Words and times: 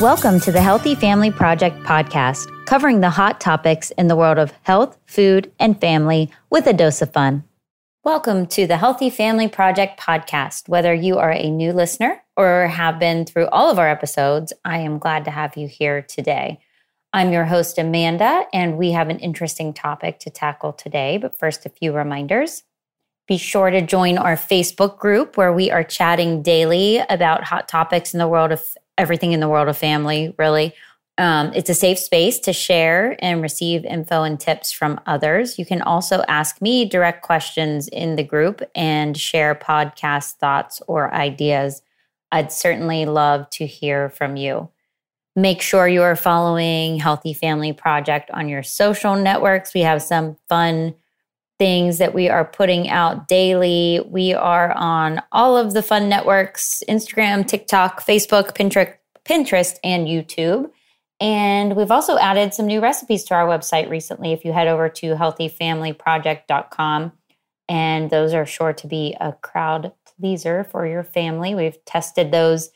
Welcome 0.00 0.38
to 0.40 0.52
the 0.52 0.62
Healthy 0.62 0.94
Family 0.94 1.32
Project 1.32 1.76
podcast, 1.80 2.46
covering 2.66 3.00
the 3.00 3.10
hot 3.10 3.40
topics 3.40 3.90
in 3.90 4.06
the 4.06 4.14
world 4.14 4.38
of 4.38 4.52
health, 4.62 4.96
food, 5.06 5.50
and 5.58 5.80
family 5.80 6.30
with 6.50 6.68
a 6.68 6.72
dose 6.72 7.02
of 7.02 7.12
fun. 7.12 7.42
Welcome 8.04 8.46
to 8.46 8.68
the 8.68 8.76
Healthy 8.76 9.10
Family 9.10 9.48
Project 9.48 9.98
podcast. 9.98 10.68
Whether 10.68 10.94
you 10.94 11.18
are 11.18 11.32
a 11.32 11.50
new 11.50 11.72
listener 11.72 12.22
or 12.36 12.68
have 12.68 13.00
been 13.00 13.24
through 13.24 13.48
all 13.48 13.72
of 13.72 13.80
our 13.80 13.88
episodes, 13.88 14.52
I 14.64 14.78
am 14.78 15.00
glad 15.00 15.24
to 15.24 15.32
have 15.32 15.56
you 15.56 15.66
here 15.66 16.02
today. 16.02 16.60
I'm 17.12 17.32
your 17.32 17.46
host, 17.46 17.76
Amanda, 17.76 18.44
and 18.52 18.78
we 18.78 18.92
have 18.92 19.08
an 19.08 19.18
interesting 19.18 19.74
topic 19.74 20.20
to 20.20 20.30
tackle 20.30 20.74
today. 20.74 21.18
But 21.18 21.36
first, 21.36 21.66
a 21.66 21.70
few 21.70 21.92
reminders. 21.92 22.62
Be 23.26 23.36
sure 23.36 23.70
to 23.70 23.82
join 23.82 24.16
our 24.16 24.36
Facebook 24.36 24.96
group 24.96 25.36
where 25.36 25.52
we 25.52 25.72
are 25.72 25.82
chatting 25.82 26.40
daily 26.40 26.98
about 27.10 27.42
hot 27.42 27.66
topics 27.66 28.14
in 28.14 28.18
the 28.18 28.28
world 28.28 28.52
of 28.52 28.62
everything 28.98 29.32
in 29.32 29.40
the 29.40 29.48
world 29.48 29.68
of 29.68 29.76
family, 29.78 30.34
really. 30.38 30.74
Um, 31.18 31.52
it's 31.52 31.70
a 31.70 31.74
safe 31.74 31.98
space 31.98 32.38
to 32.40 32.52
share 32.52 33.16
and 33.18 33.42
receive 33.42 33.84
info 33.84 34.22
and 34.22 34.38
tips 34.38 34.70
from 34.70 35.00
others. 35.06 35.58
You 35.58 35.66
can 35.66 35.82
also 35.82 36.22
ask 36.28 36.62
me 36.62 36.84
direct 36.84 37.22
questions 37.22 37.88
in 37.88 38.14
the 38.14 38.22
group 38.22 38.62
and 38.74 39.16
share 39.16 39.56
podcast 39.56 40.34
thoughts 40.34 40.80
or 40.86 41.12
ideas. 41.12 41.82
I'd 42.30 42.52
certainly 42.52 43.04
love 43.04 43.50
to 43.50 43.66
hear 43.66 44.10
from 44.10 44.36
you. 44.36 44.68
Make 45.34 45.60
sure 45.60 45.88
you 45.88 46.02
are 46.02 46.16
following 46.16 46.98
Healthy 46.98 47.32
Family 47.32 47.72
Project 47.72 48.30
on 48.32 48.48
your 48.48 48.62
social 48.62 49.16
networks. 49.16 49.74
We 49.74 49.80
have 49.80 50.02
some 50.02 50.36
fun 50.48 50.94
things 51.58 51.98
that 51.98 52.14
we 52.14 52.28
are 52.28 52.44
putting 52.44 52.88
out 52.88 53.26
daily. 53.28 54.00
We 54.08 54.32
are 54.32 54.72
on 54.72 55.20
all 55.32 55.56
of 55.56 55.74
the 55.74 55.82
fun 55.82 56.08
networks 56.08 56.82
Instagram, 56.88 57.46
TikTok, 57.46 58.04
Facebook, 58.04 58.54
Pinterest, 58.54 58.94
Pinterest, 59.24 59.76
and 59.82 60.06
YouTube. 60.06 60.70
And 61.20 61.74
we've 61.74 61.90
also 61.90 62.16
added 62.18 62.54
some 62.54 62.66
new 62.66 62.80
recipes 62.80 63.24
to 63.24 63.34
our 63.34 63.46
website 63.46 63.90
recently. 63.90 64.32
If 64.32 64.44
you 64.44 64.52
head 64.52 64.68
over 64.68 64.88
to 64.88 65.14
healthyfamilyproject.com, 65.14 67.12
and 67.68 68.08
those 68.08 68.32
are 68.32 68.46
sure 68.46 68.72
to 68.72 68.86
be 68.86 69.16
a 69.20 69.32
crowd 69.32 69.92
pleaser 70.18 70.64
for 70.64 70.86
your 70.86 71.04
family. 71.04 71.54
We've 71.54 71.84
tested 71.84 72.30
those 72.30 72.70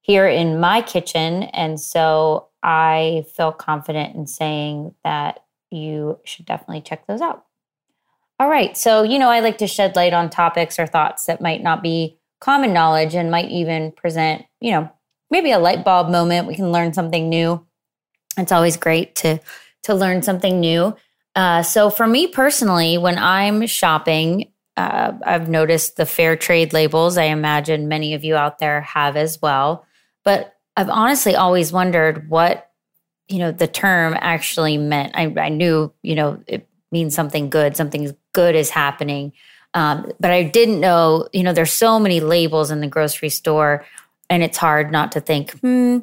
here 0.00 0.26
in 0.26 0.58
my 0.58 0.80
kitchen. 0.80 1.42
And 1.42 1.78
so 1.78 2.48
I 2.62 3.26
feel 3.36 3.52
confident 3.52 4.14
in 4.14 4.26
saying 4.26 4.94
that 5.04 5.44
you 5.70 6.18
should 6.24 6.46
definitely 6.46 6.80
check 6.80 7.06
those 7.06 7.20
out. 7.20 7.44
All 8.38 8.48
right. 8.48 8.76
So, 8.76 9.02
you 9.02 9.18
know, 9.18 9.30
I 9.30 9.40
like 9.40 9.58
to 9.58 9.66
shed 9.66 9.96
light 9.96 10.12
on 10.12 10.30
topics 10.30 10.78
or 10.78 10.86
thoughts 10.86 11.26
that 11.26 11.40
might 11.40 11.62
not 11.62 11.82
be 11.82 12.18
common 12.40 12.72
knowledge 12.72 13.14
and 13.14 13.30
might 13.30 13.50
even 13.50 13.90
present, 13.92 14.44
you 14.60 14.70
know, 14.72 14.90
maybe 15.30 15.50
a 15.50 15.58
light 15.58 15.84
bulb 15.84 16.08
moment. 16.08 16.46
We 16.46 16.54
can 16.54 16.70
learn 16.70 16.92
something 16.92 17.28
new. 17.28 17.66
It's 18.36 18.52
always 18.52 18.76
great 18.76 19.16
to 19.16 19.40
to 19.84 19.94
learn 19.94 20.22
something 20.22 20.60
new. 20.60 20.94
Uh, 21.34 21.62
so 21.62 21.90
for 21.90 22.06
me 22.06 22.26
personally, 22.26 22.98
when 22.98 23.18
I'm 23.18 23.66
shopping, 23.66 24.52
uh, 24.76 25.12
I've 25.24 25.48
noticed 25.48 25.96
the 25.96 26.06
fair 26.06 26.36
trade 26.36 26.72
labels. 26.72 27.18
I 27.18 27.24
imagine 27.24 27.88
many 27.88 28.14
of 28.14 28.24
you 28.24 28.36
out 28.36 28.58
there 28.58 28.80
have 28.82 29.16
as 29.16 29.40
well. 29.42 29.84
But 30.24 30.54
I've 30.76 30.88
honestly 30.88 31.34
always 31.34 31.72
wondered 31.72 32.30
what 32.30 32.70
you 33.26 33.38
know 33.38 33.50
the 33.50 33.66
term 33.66 34.16
actually 34.16 34.78
meant. 34.78 35.12
I, 35.16 35.34
I 35.36 35.48
knew 35.48 35.92
you 36.02 36.14
know 36.14 36.42
it 36.46 36.67
means 36.90 37.14
something 37.14 37.50
good, 37.50 37.76
something 37.76 38.16
good 38.32 38.54
is 38.54 38.70
happening. 38.70 39.32
Um, 39.74 40.10
but 40.18 40.30
I 40.30 40.42
didn't 40.42 40.80
know, 40.80 41.28
you 41.32 41.42
know, 41.42 41.52
there's 41.52 41.72
so 41.72 42.00
many 42.00 42.20
labels 42.20 42.70
in 42.70 42.80
the 42.80 42.86
grocery 42.86 43.28
store, 43.28 43.84
and 44.30 44.42
it's 44.42 44.58
hard 44.58 44.90
not 44.90 45.12
to 45.12 45.20
think, 45.20 45.52
hmm, 45.60 45.98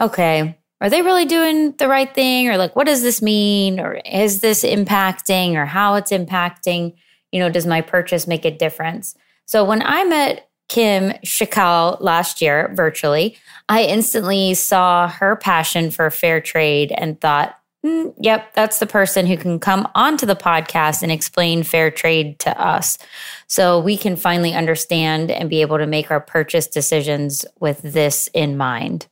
okay, 0.00 0.58
are 0.80 0.90
they 0.90 1.02
really 1.02 1.24
doing 1.24 1.72
the 1.72 1.88
right 1.88 2.12
thing? 2.12 2.48
Or 2.48 2.56
like, 2.56 2.76
what 2.76 2.86
does 2.86 3.02
this 3.02 3.22
mean? 3.22 3.80
Or 3.80 3.94
is 4.04 4.40
this 4.40 4.64
impacting 4.64 5.54
or 5.54 5.64
how 5.64 5.94
it's 5.94 6.10
impacting? 6.10 6.94
You 7.32 7.40
know, 7.40 7.48
does 7.48 7.66
my 7.66 7.80
purchase 7.80 8.26
make 8.26 8.44
a 8.44 8.50
difference? 8.50 9.16
So 9.46 9.64
when 9.64 9.82
I 9.82 10.04
met 10.04 10.48
Kim 10.68 11.12
Chackal 11.24 12.00
last 12.00 12.40
year 12.40 12.70
virtually, 12.74 13.36
I 13.68 13.84
instantly 13.84 14.54
saw 14.54 15.08
her 15.08 15.36
passion 15.36 15.90
for 15.90 16.10
fair 16.10 16.40
trade 16.40 16.92
and 16.96 17.20
thought, 17.20 17.58
Mm, 17.84 18.14
yep, 18.18 18.54
that's 18.54 18.78
the 18.78 18.86
person 18.86 19.26
who 19.26 19.36
can 19.36 19.58
come 19.60 19.86
onto 19.94 20.24
the 20.24 20.36
podcast 20.36 21.02
and 21.02 21.12
explain 21.12 21.62
fair 21.62 21.90
trade 21.90 22.38
to 22.38 22.60
us. 22.60 22.96
So 23.46 23.78
we 23.78 23.98
can 23.98 24.16
finally 24.16 24.54
understand 24.54 25.30
and 25.30 25.50
be 25.50 25.60
able 25.60 25.76
to 25.76 25.86
make 25.86 26.10
our 26.10 26.20
purchase 26.20 26.66
decisions 26.66 27.44
with 27.60 27.82
this 27.82 28.28
in 28.32 28.56
mind. 28.56 29.06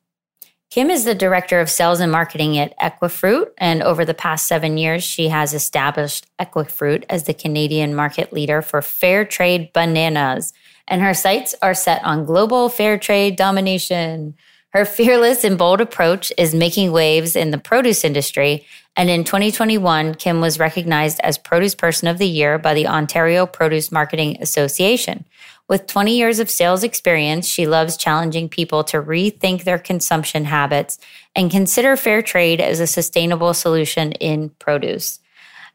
Kim 0.71 0.89
is 0.89 1.05
the 1.05 1.15
director 1.15 1.61
of 1.61 1.69
sales 1.69 2.01
and 2.01 2.11
marketing 2.11 2.57
at 2.57 2.75
Equifruit, 2.79 3.49
and 3.59 3.83
over 3.83 4.07
the 4.07 4.15
past 4.15 4.47
seven 4.47 4.79
years, 4.79 5.05
she 5.05 5.29
has 5.29 5.53
established 5.53 6.27
Equifruit 6.41 7.05
as 7.11 7.25
the 7.25 7.35
Canadian 7.35 7.95
market 7.95 8.33
leader 8.33 8.63
for 8.63 8.81
fair 8.81 9.27
trade 9.27 9.71
bananas. 9.75 10.55
And 10.89 11.03
her 11.03 11.13
sights 11.13 11.55
are 11.61 11.75
set 11.75 12.03
on 12.05 12.25
global 12.25 12.71
fair 12.71 12.97
trade 12.97 13.37
domination. 13.37 14.35
Her 14.73 14.87
fearless 14.87 15.45
and 15.45 15.59
bold 15.59 15.83
approach 15.83 16.33
is 16.39 16.55
making 16.55 16.93
waves 16.93 17.37
in 17.37 17.51
the 17.51 17.59
produce 17.59 18.05
industry. 18.05 18.67
And 18.97 19.11
in 19.11 19.25
2021, 19.25 20.15
Kim 20.15 20.41
was 20.41 20.59
recognized 20.59 21.21
as 21.21 21.37
Produce 21.37 21.75
Person 21.75 22.09
of 22.09 22.17
the 22.17 22.27
Year 22.27 22.59
by 22.59 22.73
the 22.73 22.87
Ontario 22.87 23.45
Produce 23.45 23.93
Marketing 23.93 24.39
Association. 24.41 25.27
With 25.69 25.87
20 25.87 26.17
years 26.17 26.39
of 26.39 26.51
sales 26.51 26.85
experience, 26.85 27.47
she 27.47 27.67
loves 27.67 27.99
challenging 27.99 28.49
people 28.49 28.83
to 28.85 29.03
rethink 29.03 29.65
their 29.65 29.79
consumption 29.79 30.47
habits 30.47 30.99
and 31.37 31.51
consider 31.51 31.97
fair 31.97 32.23
trade 32.23 32.61
as 32.61 32.81
a 32.81 32.87
sustainable 32.87 33.55
solution 33.55 34.13
in 34.13 34.51
produce. 34.59 35.21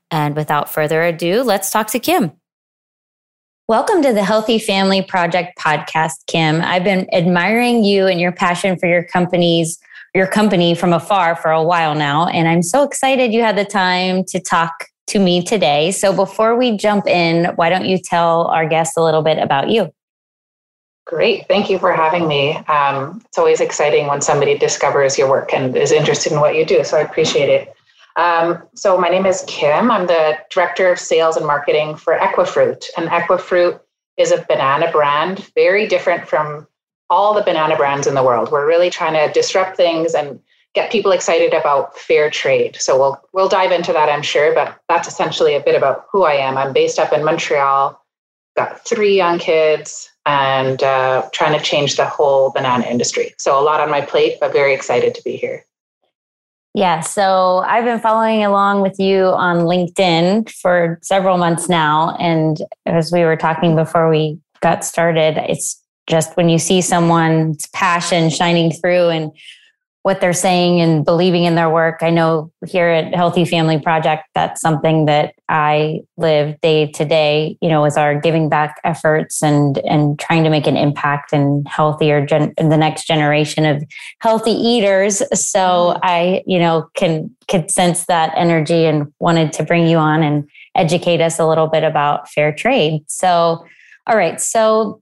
And 0.10 0.36
without 0.36 0.74
further 0.74 1.04
ado, 1.04 1.44
let's 1.44 1.70
talk 1.70 1.88
to 1.92 2.00
Kim. 2.00 2.32
Welcome 3.70 4.02
to 4.04 4.14
the 4.14 4.24
Healthy 4.24 4.60
Family 4.60 5.02
Project 5.02 5.58
podcast, 5.60 6.26
Kim. 6.26 6.62
I've 6.62 6.86
been 6.86 7.06
admiring 7.14 7.84
you 7.84 8.08
and 8.08 8.18
your 8.18 8.32
passion 8.32 8.80
for 8.80 8.88
your 8.88 9.04
companies, 9.04 9.78
your 10.16 10.26
company 10.26 10.74
from 10.74 10.94
afar 10.94 11.36
for 11.36 11.52
a 11.52 11.62
while 11.62 11.94
now, 11.94 12.28
and 12.28 12.48
I'm 12.48 12.64
so 12.64 12.84
excited 12.84 13.34
you 13.34 13.42
had 13.42 13.58
the 13.58 13.66
time 13.66 14.24
to 14.30 14.40
talk 14.40 14.86
to 15.08 15.20
me 15.20 15.44
today. 15.44 15.92
So 15.92 16.16
before 16.16 16.56
we 16.56 16.78
jump 16.78 17.08
in, 17.08 17.48
why 17.58 17.70
don't 17.70 17.84
you 17.84 17.98
tell 17.98 18.46
our 18.48 18.66
guests 18.66 18.96
a 18.96 19.04
little 19.04 19.22
bit 19.22 19.38
about 19.38 19.70
you? 19.70 19.92
Great. 21.06 21.46
Thank 21.50 21.70
you 21.70 21.78
for 21.78 21.92
having 21.92 22.26
me. 22.26 22.56
Um, 22.70 23.22
it's 23.26 23.38
always 23.38 23.60
exciting 23.60 24.08
when 24.08 24.22
somebody 24.22 24.58
discovers 24.58 25.18
your 25.18 25.30
work 25.30 25.54
and 25.54 25.76
is 25.76 25.92
interested 25.92 26.32
in 26.32 26.40
what 26.40 26.56
you 26.56 26.66
do. 26.66 26.86
So 26.86 26.96
I 26.96 27.02
appreciate 27.02 27.50
it. 27.50 27.77
Um, 28.18 28.64
so 28.74 28.98
my 28.98 29.10
name 29.10 29.28
is 29.28 29.46
Kim. 29.48 29.92
I'm 29.92 30.08
the 30.08 30.40
director 30.50 30.92
of 30.92 31.00
sales 31.00 31.38
and 31.38 31.46
marketing 31.46 31.96
for 31.96 32.18
Equifruit, 32.18 32.84
and 32.98 33.08
Equifruit 33.10 33.80
is 34.18 34.32
a 34.32 34.44
banana 34.50 34.92
brand, 34.92 35.48
very 35.54 35.88
different 35.88 36.28
from 36.28 36.68
all 37.12 37.36
the 37.36 37.44
banana 37.44 37.78
brands 37.78 38.08
in 38.08 38.16
the 38.16 38.24
world. 38.24 38.52
We're 38.52 38.68
really 38.68 38.90
trying 38.90 39.14
to 39.14 39.32
disrupt 39.32 39.78
things 39.78 40.16
and 40.16 40.40
get 40.74 40.92
people 40.92 41.12
excited 41.12 41.54
about 41.54 41.96
fair 41.96 42.32
trade. 42.32 42.78
So 42.80 42.98
we'll 43.00 43.22
we'll 43.34 43.48
dive 43.48 43.72
into 43.72 43.94
that, 43.94 44.10
I'm 44.10 44.24
sure. 44.24 44.52
But 44.54 44.80
that's 44.90 45.08
essentially 45.08 45.54
a 45.54 45.62
bit 45.62 45.76
about 45.76 46.08
who 46.12 46.24
I 46.24 46.34
am. 46.34 46.58
I'm 46.58 46.74
based 46.74 46.98
up 46.98 47.14
in 47.14 47.24
Montreal, 47.24 48.04
got 48.56 48.84
three 48.84 49.16
young 49.16 49.38
kids, 49.38 50.10
and 50.26 50.82
uh, 50.82 51.30
trying 51.34 51.58
to 51.58 51.64
change 51.64 51.98
the 51.98 52.06
whole 52.06 52.52
banana 52.52 52.86
industry. 52.88 53.36
So 53.38 53.60
a 53.60 53.62
lot 53.62 53.80
on 53.80 53.92
my 53.92 54.02
plate, 54.02 54.38
but 54.40 54.54
very 54.54 54.74
excited 54.74 55.14
to 55.14 55.22
be 55.22 55.38
here. 55.38 55.67
Yeah, 56.78 57.00
so 57.00 57.64
I've 57.66 57.86
been 57.86 58.00
following 58.00 58.46
along 58.46 58.84
with 58.84 59.00
you 59.00 59.24
on 59.30 59.62
LinkedIn 59.62 60.48
for 60.52 61.00
several 61.02 61.40
months 61.40 61.68
now. 61.68 62.16
And 62.20 62.62
as 62.86 63.12
we 63.12 63.22
were 63.22 63.36
talking 63.36 63.76
before 63.76 64.12
we 64.12 64.38
got 64.62 64.86
started, 64.86 65.40
it's 65.50 65.82
just 66.06 66.38
when 66.38 66.50
you 66.50 66.60
see 66.60 66.82
someone's 66.82 67.66
passion 67.74 68.30
shining 68.30 68.72
through 68.72 69.10
and 69.10 69.32
what 70.08 70.22
they're 70.22 70.32
saying 70.32 70.80
and 70.80 71.04
believing 71.04 71.44
in 71.44 71.56
their 71.56 71.70
work. 71.70 71.98
I 72.00 72.12
know 72.12 72.50
here 72.66 72.88
at 72.88 73.14
Healthy 73.14 73.44
Family 73.44 73.78
Project, 73.78 74.24
that's 74.34 74.62
something 74.62 75.04
that 75.04 75.34
I 75.50 76.00
live 76.16 76.62
day 76.62 76.90
to 76.94 77.04
day, 77.04 77.58
you 77.60 77.68
know, 77.68 77.82
with 77.82 77.98
our 77.98 78.18
giving 78.18 78.48
back 78.48 78.80
efforts 78.86 79.44
and 79.44 79.80
and 79.80 80.18
trying 80.18 80.46
to 80.46 80.50
make 80.50 80.66
an 80.66 80.78
impact 80.78 81.34
in 81.34 81.66
healthier 81.68 82.26
gen- 82.26 82.54
in 82.58 82.70
the 82.70 82.78
next 82.78 83.06
generation 83.06 83.66
of 83.66 83.84
healthy 84.22 84.52
eaters. 84.52 85.18
So 85.34 85.60
mm-hmm. 85.60 86.00
I, 86.04 86.42
you 86.48 86.60
know, 86.60 86.88
can 86.96 87.36
could 87.50 87.70
sense 87.70 88.06
that 88.06 88.32
energy 88.38 88.86
and 88.86 89.12
wanted 89.20 89.52
to 89.54 89.64
bring 89.66 89.88
you 89.88 89.98
on 89.98 90.24
and 90.24 90.48
educate 90.74 91.20
us 91.20 91.38
a 91.38 91.46
little 91.46 91.68
bit 91.68 91.84
about 91.84 92.30
fair 92.30 92.54
trade. 92.54 93.04
So 93.08 93.66
all 94.08 94.16
right, 94.16 94.40
so 94.40 95.02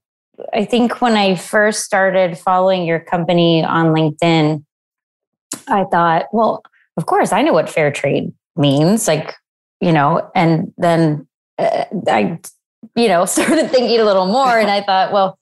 I 0.51 0.65
think 0.65 0.99
when 0.99 1.15
I 1.15 1.35
first 1.35 1.83
started 1.83 2.39
following 2.39 2.85
your 2.85 2.99
company 2.99 3.63
on 3.63 3.93
LinkedIn, 3.93 4.63
I 5.67 5.85
thought, 5.85 6.25
well, 6.31 6.63
of 6.97 7.05
course, 7.05 7.31
I 7.31 7.41
know 7.41 7.53
what 7.53 7.69
fair 7.69 7.91
trade 7.91 8.33
means. 8.55 9.07
Like, 9.07 9.33
you 9.81 9.91
know, 9.91 10.29
and 10.35 10.73
then 10.77 11.27
uh, 11.57 11.85
I, 12.07 12.39
you 12.95 13.07
know, 13.07 13.25
started 13.25 13.69
thinking 13.71 13.99
a 13.99 14.05
little 14.05 14.27
more 14.27 14.57
and 14.57 14.69
I 14.69 14.81
thought, 14.85 15.11
well, 15.11 15.37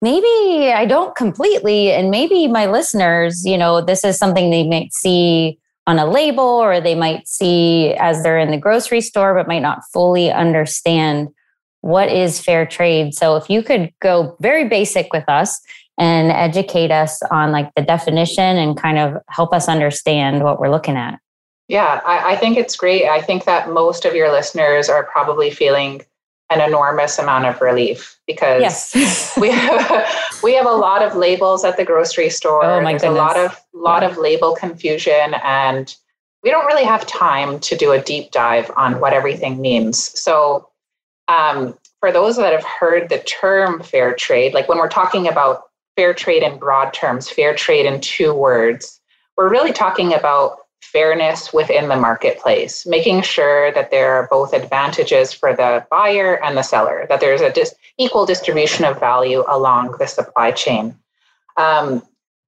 maybe 0.00 0.72
I 0.72 0.84
don't 0.84 1.14
completely, 1.14 1.92
and 1.92 2.10
maybe 2.10 2.48
my 2.48 2.66
listeners, 2.66 3.44
you 3.44 3.56
know, 3.56 3.80
this 3.80 4.04
is 4.04 4.18
something 4.18 4.50
they 4.50 4.66
might 4.66 4.92
see 4.92 5.58
on 5.86 5.98
a 5.98 6.06
label 6.06 6.44
or 6.44 6.80
they 6.80 6.94
might 6.94 7.26
see 7.26 7.94
as 7.94 8.22
they're 8.22 8.38
in 8.38 8.50
the 8.50 8.56
grocery 8.56 9.00
store, 9.00 9.34
but 9.34 9.48
might 9.48 9.62
not 9.62 9.80
fully 9.92 10.30
understand 10.30 11.28
what 11.80 12.08
is 12.08 12.40
fair 12.40 12.64
trade. 12.64 13.14
So 13.14 13.36
if 13.36 13.50
you 13.50 13.62
could 13.62 13.92
go 14.00 14.36
very 14.40 14.68
basic 14.68 15.12
with 15.12 15.28
us 15.28 15.60
and 15.98 16.30
educate 16.30 16.90
us 16.90 17.22
on 17.30 17.52
like 17.52 17.70
the 17.76 17.82
definition 17.82 18.56
and 18.56 18.76
kind 18.76 18.98
of 18.98 19.22
help 19.28 19.52
us 19.52 19.68
understand 19.68 20.42
what 20.42 20.58
we're 20.58 20.70
looking 20.70 20.96
at. 20.96 21.18
Yeah, 21.68 22.00
I, 22.04 22.32
I 22.32 22.36
think 22.36 22.56
it's 22.56 22.76
great. 22.76 23.06
I 23.06 23.20
think 23.20 23.44
that 23.44 23.70
most 23.70 24.04
of 24.04 24.14
your 24.14 24.30
listeners 24.32 24.88
are 24.88 25.04
probably 25.04 25.50
feeling 25.50 26.02
an 26.50 26.60
enormous 26.60 27.18
amount 27.18 27.46
of 27.46 27.60
relief 27.60 28.18
because 28.26 28.60
yes. 28.60 29.36
we 29.40 29.50
have, 29.50 30.40
we 30.42 30.54
have 30.54 30.66
a 30.66 30.72
lot 30.72 31.02
of 31.02 31.16
labels 31.16 31.64
at 31.64 31.76
the 31.76 31.84
grocery 31.84 32.28
store. 32.28 32.64
Oh 32.64 32.80
my 32.80 32.92
There's 32.92 33.02
goodness. 33.02 33.18
a 33.18 33.22
lot 33.22 33.36
of 33.36 33.60
lot 33.72 34.02
yeah. 34.02 34.10
of 34.10 34.18
label 34.18 34.54
confusion 34.54 35.34
and 35.42 35.94
we 36.42 36.50
don't 36.50 36.66
really 36.66 36.84
have 36.84 37.06
time 37.06 37.60
to 37.60 37.76
do 37.76 37.92
a 37.92 38.02
deep 38.02 38.32
dive 38.32 38.70
on 38.76 39.00
what 39.00 39.12
everything 39.12 39.60
means. 39.60 40.18
So 40.18 40.68
um, 41.28 41.78
for 42.00 42.12
those 42.12 42.36
that 42.36 42.52
have 42.52 42.64
heard 42.64 43.08
the 43.08 43.20
term 43.20 43.82
fair 43.82 44.14
trade, 44.14 44.52
like 44.52 44.68
when 44.68 44.78
we're 44.78 44.88
talking 44.88 45.28
about 45.28 45.64
fair 46.02 46.12
trade 46.12 46.42
in 46.42 46.58
broad 46.58 46.92
terms, 46.92 47.30
fair 47.30 47.54
trade 47.54 47.86
in 47.86 48.00
two 48.00 48.34
words, 48.34 49.00
we're 49.36 49.48
really 49.48 49.72
talking 49.72 50.12
about 50.12 50.56
fairness 50.80 51.52
within 51.52 51.86
the 51.86 51.94
marketplace, 51.94 52.84
making 52.84 53.22
sure 53.22 53.70
that 53.70 53.92
there 53.92 54.14
are 54.14 54.26
both 54.28 54.52
advantages 54.52 55.32
for 55.32 55.54
the 55.54 55.86
buyer 55.92 56.42
and 56.42 56.56
the 56.56 56.62
seller, 56.62 57.06
that 57.08 57.20
there's 57.20 57.40
a 57.40 57.52
dis- 57.52 57.76
equal 57.98 58.26
distribution 58.26 58.84
of 58.84 58.98
value 58.98 59.44
along 59.46 59.94
the 60.00 60.06
supply 60.08 60.50
chain. 60.50 60.92
Um, 61.56 62.02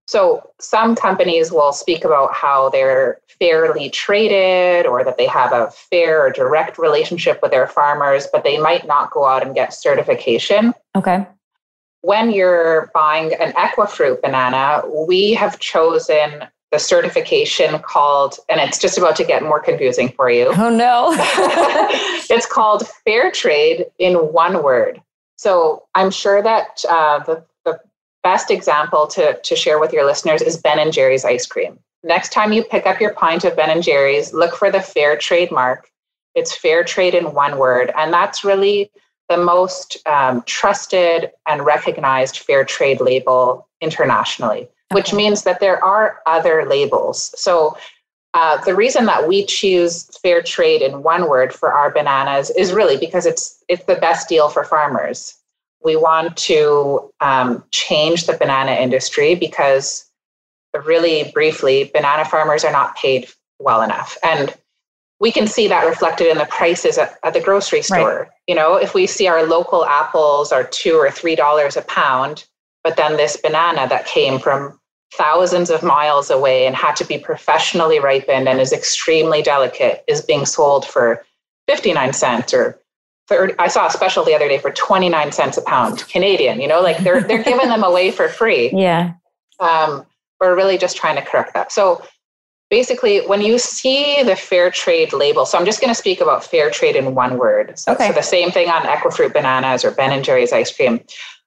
so 0.08 0.50
some 0.58 0.96
companies 0.96 1.52
will 1.52 1.72
speak 1.72 2.04
about 2.04 2.34
how 2.34 2.70
they're 2.70 3.20
fairly 3.38 3.88
traded 3.88 4.84
or 4.84 5.04
that 5.04 5.16
they 5.16 5.28
have 5.28 5.52
a 5.52 5.70
fair 5.70 6.26
or 6.26 6.30
direct 6.30 6.76
relationship 6.76 7.38
with 7.40 7.52
their 7.52 7.68
farmers, 7.68 8.26
but 8.32 8.42
they 8.42 8.58
might 8.58 8.84
not 8.84 9.12
go 9.12 9.24
out 9.24 9.46
and 9.46 9.54
get 9.54 9.72
certification. 9.72 10.74
Okay. 10.96 11.24
When 12.04 12.32
you're 12.32 12.90
buying 12.92 13.32
an 13.40 13.52
Equifruit 13.52 14.20
banana, 14.20 14.82
we 15.08 15.32
have 15.32 15.58
chosen 15.58 16.44
the 16.70 16.78
certification 16.78 17.78
called, 17.78 18.36
and 18.50 18.60
it's 18.60 18.78
just 18.78 18.98
about 18.98 19.16
to 19.16 19.24
get 19.24 19.42
more 19.42 19.58
confusing 19.58 20.10
for 20.10 20.28
you. 20.28 20.52
Oh, 20.54 20.68
no. 20.68 21.12
it's 22.28 22.44
called 22.44 22.86
Fair 23.06 23.30
Trade 23.30 23.86
in 23.98 24.16
one 24.16 24.62
word. 24.62 25.00
So 25.38 25.84
I'm 25.94 26.10
sure 26.10 26.42
that 26.42 26.84
uh, 26.86 27.20
the, 27.20 27.42
the 27.64 27.80
best 28.22 28.50
example 28.50 29.06
to, 29.06 29.40
to 29.40 29.56
share 29.56 29.78
with 29.78 29.94
your 29.94 30.04
listeners 30.04 30.42
is 30.42 30.58
Ben 30.58 30.78
and 30.78 30.92
Jerry's 30.92 31.24
ice 31.24 31.46
cream. 31.46 31.78
Next 32.02 32.32
time 32.32 32.52
you 32.52 32.64
pick 32.64 32.84
up 32.84 33.00
your 33.00 33.14
pint 33.14 33.44
of 33.44 33.56
Ben 33.56 33.70
and 33.70 33.82
Jerry's, 33.82 34.34
look 34.34 34.54
for 34.54 34.70
the 34.70 34.82
Fair 34.82 35.16
Trade 35.16 35.50
mark. 35.50 35.88
It's 36.34 36.54
Fair 36.54 36.84
Trade 36.84 37.14
in 37.14 37.32
one 37.32 37.56
word. 37.56 37.92
And 37.96 38.12
that's 38.12 38.44
really 38.44 38.90
the 39.28 39.36
most 39.36 39.96
um, 40.06 40.42
trusted 40.46 41.30
and 41.48 41.64
recognized 41.64 42.38
fair 42.38 42.64
trade 42.64 43.00
label 43.00 43.68
internationally 43.80 44.68
which 44.94 45.12
means 45.12 45.42
that 45.42 45.60
there 45.60 45.82
are 45.84 46.20
other 46.26 46.64
labels. 46.64 47.34
So 47.38 47.76
uh, 48.34 48.62
the 48.64 48.74
reason 48.74 49.06
that 49.06 49.28
we 49.28 49.44
choose 49.44 50.04
fair 50.18 50.42
trade 50.42 50.82
in 50.82 51.02
one 51.02 51.28
word 51.28 51.52
for 51.52 51.72
our 51.72 51.90
bananas 51.90 52.50
is 52.50 52.72
really 52.72 52.96
because 52.96 53.26
it's 53.26 53.62
it's 53.68 53.84
the 53.84 53.96
best 53.96 54.28
deal 54.28 54.48
for 54.48 54.64
farmers. 54.64 55.34
We 55.84 55.96
want 55.96 56.36
to 56.38 57.12
um, 57.20 57.64
change 57.70 58.26
the 58.26 58.32
banana 58.32 58.72
industry 58.72 59.34
because, 59.34 60.06
really 60.84 61.30
briefly, 61.32 61.90
banana 61.92 62.24
farmers 62.24 62.64
are 62.64 62.72
not 62.72 62.96
paid 62.96 63.28
well 63.58 63.82
enough, 63.82 64.16
and 64.24 64.54
we 65.20 65.32
can 65.32 65.46
see 65.46 65.68
that 65.68 65.86
reflected 65.86 66.28
in 66.28 66.38
the 66.38 66.46
prices 66.46 66.98
at, 66.98 67.18
at 67.22 67.34
the 67.34 67.40
grocery 67.40 67.82
store. 67.82 68.20
Right. 68.20 68.28
You 68.46 68.54
know, 68.54 68.74
if 68.74 68.94
we 68.94 69.06
see 69.06 69.26
our 69.26 69.46
local 69.46 69.84
apples 69.84 70.52
are 70.52 70.64
two 70.64 70.94
or 70.94 71.10
three 71.10 71.36
dollars 71.36 71.76
a 71.76 71.82
pound, 71.82 72.44
but 72.82 72.96
then 72.96 73.16
this 73.16 73.36
banana 73.36 73.88
that 73.88 74.06
came 74.06 74.38
from 74.38 74.78
thousands 75.16 75.70
of 75.70 75.82
miles 75.82 76.30
away 76.30 76.66
and 76.66 76.74
had 76.74 76.96
to 76.96 77.04
be 77.04 77.18
professionally 77.18 78.00
ripened 78.00 78.48
and 78.48 78.60
is 78.60 78.72
extremely 78.72 79.42
delicate 79.42 80.04
is 80.08 80.20
being 80.20 80.44
sold 80.44 80.84
for 80.84 81.24
59 81.68 82.12
cents 82.12 82.52
or 82.52 82.80
30 83.28 83.54
I 83.58 83.68
saw 83.68 83.86
a 83.86 83.90
special 83.90 84.24
the 84.24 84.34
other 84.34 84.48
day 84.48 84.58
for 84.58 84.70
29 84.70 85.32
cents 85.32 85.56
a 85.56 85.62
pound 85.62 86.06
Canadian 86.08 86.60
you 86.60 86.66
know 86.66 86.80
like 86.80 86.98
they're 86.98 87.22
they're 87.22 87.42
giving 87.42 87.68
them 87.68 87.84
away 87.84 88.10
for 88.10 88.28
free 88.28 88.70
yeah 88.74 89.14
um, 89.60 90.04
we're 90.40 90.56
really 90.56 90.76
just 90.76 90.96
trying 90.96 91.16
to 91.16 91.22
correct 91.22 91.54
that 91.54 91.70
so 91.70 92.02
basically 92.78 93.24
when 93.26 93.40
you 93.40 93.56
see 93.58 94.22
the 94.24 94.34
fair 94.34 94.68
trade 94.70 95.12
label 95.12 95.46
so 95.46 95.56
i'm 95.56 95.64
just 95.64 95.80
going 95.80 95.94
to 95.96 96.00
speak 96.04 96.20
about 96.20 96.44
fair 96.44 96.68
trade 96.70 96.96
in 96.96 97.14
one 97.14 97.38
word 97.38 97.78
so, 97.78 97.92
okay. 97.92 98.08
so 98.08 98.12
the 98.12 98.22
same 98.36 98.50
thing 98.50 98.68
on 98.68 98.82
equifruit 98.82 99.32
bananas 99.32 99.84
or 99.84 99.92
ben 99.92 100.12
and 100.12 100.24
jerry's 100.24 100.52
ice 100.52 100.74
cream 100.74 101.00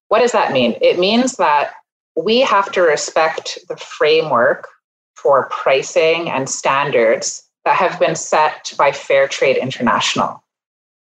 what 0.08 0.20
does 0.20 0.32
that 0.32 0.54
mean 0.54 0.76
it 0.82 0.98
means 0.98 1.34
that 1.36 1.74
we 2.16 2.40
have 2.40 2.72
to 2.72 2.82
respect 2.82 3.60
the 3.70 3.78
framework 3.78 4.68
for 5.16 5.50
pricing 5.50 6.30
and 6.30 6.50
standards 6.50 7.44
that 7.66 7.76
have 7.76 8.00
been 8.00 8.16
set 8.16 8.74
by 8.78 8.92
Fair 8.92 9.28
Trade 9.28 9.58
International. 9.58 10.44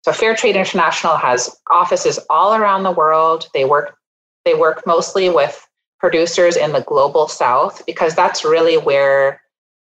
So 0.03 0.13
Fair 0.13 0.35
Trade 0.35 0.57
International 0.57 1.17
has 1.17 1.57
offices 1.71 2.19
all 2.29 2.55
around 2.55 2.83
the 2.83 2.91
world. 2.91 3.49
They 3.55 3.65
work 3.65 3.97
they 4.45 4.55
work 4.55 4.87
mostly 4.87 5.29
with 5.29 5.67
producers 5.99 6.57
in 6.57 6.73
the 6.73 6.83
global 6.83 7.27
south 7.27 7.85
because 7.85 8.15
that's 8.15 8.45
really 8.45 8.79
where 8.79 9.41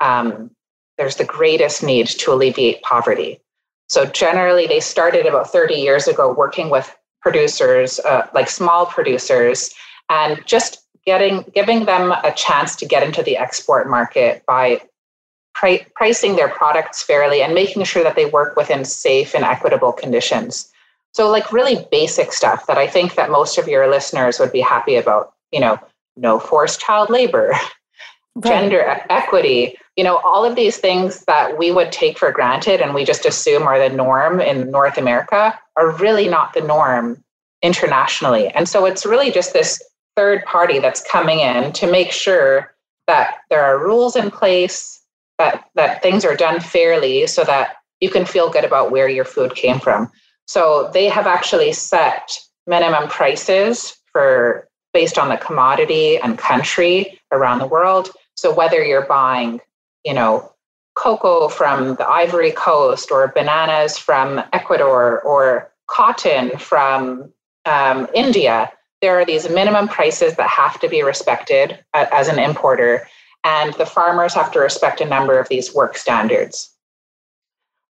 um, 0.00 0.50
there's 0.97 1.17
the 1.17 1.25
greatest 1.25 1.83
need 1.83 2.06
to 2.06 2.33
alleviate 2.33 2.83
poverty. 2.83 3.41
So 3.89 4.05
generally, 4.05 4.67
they 4.67 4.81
started 4.81 5.27
about 5.27 5.50
30 5.50 5.75
years 5.75 6.09
ago 6.09 6.33
working 6.33 6.71
with 6.71 6.95
producers, 7.23 8.00
uh, 8.00 8.27
like 8.35 8.50
small 8.50 8.87
producers, 8.87 9.73
and 10.09 10.41
just 10.47 10.85
getting 11.06 11.45
giving 11.55 11.87
them 11.87 12.12
a 12.12 12.33
chance 12.37 12.77
to 12.77 12.87
get 12.87 13.03
into 13.03 13.23
the 13.23 13.37
export 13.37 13.89
market 13.89 14.45
by 14.47 14.81
pri- 15.55 15.87
pricing 15.95 16.37
their 16.37 16.49
products 16.49 17.03
fairly 17.03 17.43
and 17.43 17.55
making 17.55 17.83
sure 17.85 18.03
that 18.03 18.15
they 18.15 18.27
work 18.27 18.56
within 18.56 18.85
safe 18.85 19.35
and 19.35 19.44
equitable 19.44 19.93
conditions 19.93 20.71
so 21.12 21.31
like 21.31 21.51
really 21.53 21.87
basic 21.91 22.32
stuff 22.32 22.67
that 22.67 22.79
i 22.79 22.87
think 22.87 23.15
that 23.15 23.31
most 23.31 23.58
of 23.58 23.67
your 23.67 23.89
listeners 23.89 24.39
would 24.39 24.53
be 24.53 24.61
happy 24.61 24.96
about 24.96 25.32
you 25.51 25.58
know 25.58 25.79
no 26.17 26.39
forced 26.39 26.79
child 26.79 27.08
labor 27.11 27.49
right. 28.34 28.44
gender 28.44 29.01
equity 29.08 29.77
you 29.98 30.05
know 30.05 30.19
all 30.19 30.44
of 30.44 30.56
these 30.56 30.78
things 30.78 31.24
that 31.26 31.58
we 31.58 31.70
would 31.70 31.93
take 31.93 32.17
for 32.19 32.32
granted 32.32 32.81
and 32.81 32.94
we 32.94 33.05
just 33.05 33.26
assume 33.26 33.64
are 33.64 33.78
the 33.78 33.94
norm 33.94 34.40
in 34.40 34.70
north 34.70 34.96
america 34.96 35.58
are 35.76 35.90
really 35.96 36.28
not 36.28 36.55
the 36.55 36.62
norm 36.62 37.22
internationally 37.62 38.48
and 38.48 38.69
so 38.69 38.86
it's 38.86 39.05
really 39.05 39.31
just 39.31 39.52
this 39.52 39.82
third 40.19 40.44
party 40.46 40.81
that's 40.81 41.00
coming 41.08 41.38
in 41.38 41.72
to 41.72 41.88
make 41.88 42.10
sure 42.10 42.74
that 43.06 43.36
there 43.50 43.64
are 43.64 43.78
rules 43.78 44.17
in 44.17 44.32
place, 44.32 45.00
that, 45.38 45.64
that 45.76 46.02
things 46.02 46.24
are 46.24 46.34
done 46.34 46.58
fairly 46.58 47.24
so 47.28 47.44
that 47.44 47.76
you 48.00 48.10
can 48.10 48.24
feel 48.24 48.50
good 48.50 48.64
about 48.64 48.90
where 48.90 49.08
your 49.08 49.24
food 49.24 49.55
came 49.55 49.78
from. 49.78 50.10
So 50.46 50.90
they 50.93 51.06
have 51.06 51.28
actually 51.28 51.72
set 51.72 52.36
minimum 52.67 53.08
prices 53.08 53.96
for 54.12 54.69
based 54.93 55.19
on 55.19 55.28
the 55.28 55.36
commodity 55.36 56.19
and 56.19 56.36
country 56.36 57.20
around 57.31 57.60
the 57.60 57.67
world. 57.69 58.10
So 58.36 58.52
whether 58.52 58.82
you're 58.82 59.06
buying, 59.06 59.60
you 60.08 60.15
know, 60.15 60.50
cocoa 60.94 61.48
from 61.48 61.96
the 61.96 62.08
Ivory 62.08 62.50
Coast 62.53 63.10
or 63.10 63.29
bananas 63.29 63.98
from 63.98 64.43
Ecuador 64.55 65.20
or 65.20 65.70
cotton 65.86 66.56
from 66.56 67.31
um, 67.67 68.08
India, 68.15 68.72
there 69.03 69.20
are 69.20 69.27
these 69.27 69.50
minimum 69.50 69.86
prices 69.86 70.34
that 70.36 70.48
have 70.48 70.81
to 70.81 70.88
be 70.88 71.03
respected 71.03 71.84
as 71.93 72.29
an 72.29 72.38
importer, 72.38 73.06
and 73.44 73.74
the 73.74 73.84
farmers 73.84 74.32
have 74.32 74.50
to 74.53 74.60
respect 74.60 75.03
a 75.03 75.05
number 75.05 75.38
of 75.38 75.46
these 75.50 75.74
work 75.74 75.98
standards. 75.98 76.74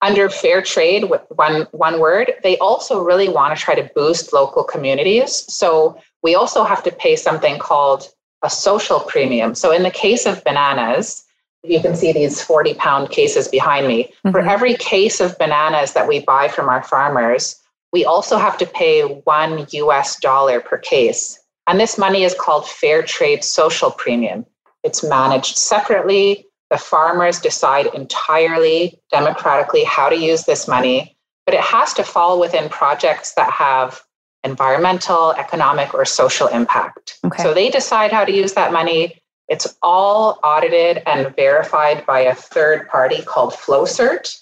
Under 0.04 0.30
fair 0.30 0.62
trade, 0.62 1.06
one, 1.30 1.64
one 1.72 2.00
word, 2.00 2.34
they 2.44 2.60
also 2.60 3.04
really 3.04 3.28
want 3.28 3.58
to 3.58 3.64
try 3.64 3.74
to 3.74 3.90
boost 3.96 4.34
local 4.34 4.64
communities. 4.64 5.32
So 5.52 5.98
we 6.22 6.36
also 6.36 6.64
have 6.64 6.84
to 6.84 6.92
pay 6.92 7.16
something 7.16 7.58
called 7.58 8.08
a 8.44 8.52
social 8.52 9.00
premium. 9.00 9.56
So 9.56 9.72
in 9.72 9.82
the 9.82 9.90
case 10.06 10.28
of 10.28 10.44
bananas, 10.44 11.26
you 11.64 11.80
can 11.80 11.96
see 11.96 12.12
these 12.12 12.42
40 12.42 12.74
pound 12.76 13.10
cases 13.10 13.48
behind 13.48 13.88
me. 13.88 14.04
Mm-hmm. 14.04 14.32
For 14.32 14.40
every 14.42 14.76
case 14.76 15.20
of 15.20 15.38
bananas 15.38 15.94
that 15.94 16.08
we 16.08 16.20
buy 16.20 16.48
from 16.48 16.70
our 16.70 16.84
farmers, 16.84 17.60
we 17.92 18.04
also 18.04 18.38
have 18.38 18.58
to 18.58 18.66
pay 18.66 19.02
one 19.02 19.66
US 19.72 20.20
dollar 20.20 20.60
per 20.60 20.78
case. 20.78 21.40
And 21.68 21.80
this 21.80 21.98
money 21.98 22.24
is 22.24 22.36
called 22.36 22.68
Fair 22.68 23.04
Trade 23.04 23.44
Social 23.44 23.92
Premium. 23.92 24.46
It's 24.84 25.04
managed 25.04 25.58
separately. 25.58 26.46
The 26.70 26.78
farmers 26.78 27.40
decide 27.40 27.88
entirely 27.94 29.00
democratically 29.12 29.84
how 29.84 30.10
to 30.10 30.18
use 30.18 30.44
this 30.44 30.68
money, 30.68 31.16
but 31.46 31.56
it 31.56 31.62
has 31.62 31.94
to 31.94 32.04
fall 32.04 32.40
within 32.40 32.68
projects 32.68 33.34
that 33.36 33.52
have 33.52 34.02
environmental, 34.44 35.32
economic, 35.34 35.94
or 35.94 36.04
social 36.04 36.48
impact. 36.48 37.20
Okay. 37.24 37.42
So 37.42 37.54
they 37.54 37.70
decide 37.70 38.12
how 38.12 38.26
to 38.26 38.32
use 38.32 38.54
that 38.54 38.74
money. 38.74 39.22
It's 39.50 39.76
all 39.82 40.40
audited 40.44 41.04
and 41.06 41.36
verified 41.36 42.06
by 42.06 42.22
a 42.22 42.36
third 42.36 42.88
party 42.88 43.22
called 43.22 43.54
FLOCERT, 43.54 44.40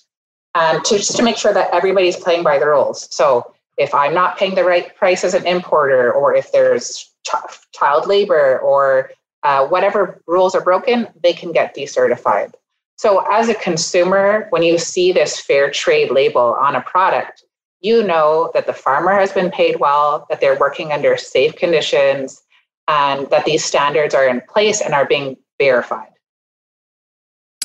and 0.55 0.83
to, 0.85 0.97
just 0.97 1.17
to 1.17 1.23
make 1.23 1.37
sure 1.37 1.53
that 1.53 1.73
everybody's 1.73 2.17
playing 2.17 2.43
by 2.43 2.59
the 2.59 2.67
rules. 2.67 3.13
So 3.13 3.53
if 3.77 3.93
I'm 3.93 4.13
not 4.13 4.37
paying 4.37 4.55
the 4.55 4.63
right 4.63 4.95
price 4.95 5.23
as 5.23 5.33
an 5.33 5.47
importer, 5.47 6.11
or 6.11 6.35
if 6.35 6.51
there's 6.51 7.11
ch- 7.25 7.59
child 7.73 8.07
labor, 8.07 8.59
or 8.59 9.11
uh, 9.43 9.67
whatever 9.67 10.21
rules 10.27 10.53
are 10.53 10.63
broken, 10.63 11.07
they 11.23 11.33
can 11.33 11.51
get 11.51 11.75
decertified. 11.75 12.53
So, 12.97 13.25
as 13.31 13.49
a 13.49 13.55
consumer, 13.55 14.45
when 14.51 14.61
you 14.61 14.77
see 14.77 15.11
this 15.11 15.39
fair 15.39 15.71
trade 15.71 16.11
label 16.11 16.55
on 16.59 16.75
a 16.75 16.81
product, 16.81 17.43
you 17.79 18.03
know 18.03 18.51
that 18.53 18.67
the 18.67 18.73
farmer 18.73 19.15
has 19.15 19.31
been 19.31 19.49
paid 19.49 19.79
well, 19.79 20.27
that 20.29 20.39
they're 20.39 20.59
working 20.59 20.91
under 20.91 21.17
safe 21.17 21.55
conditions, 21.55 22.43
and 22.87 23.29
that 23.29 23.45
these 23.45 23.63
standards 23.63 24.13
are 24.13 24.27
in 24.27 24.41
place 24.49 24.81
and 24.81 24.93
are 24.93 25.05
being 25.05 25.37
verified. 25.59 26.09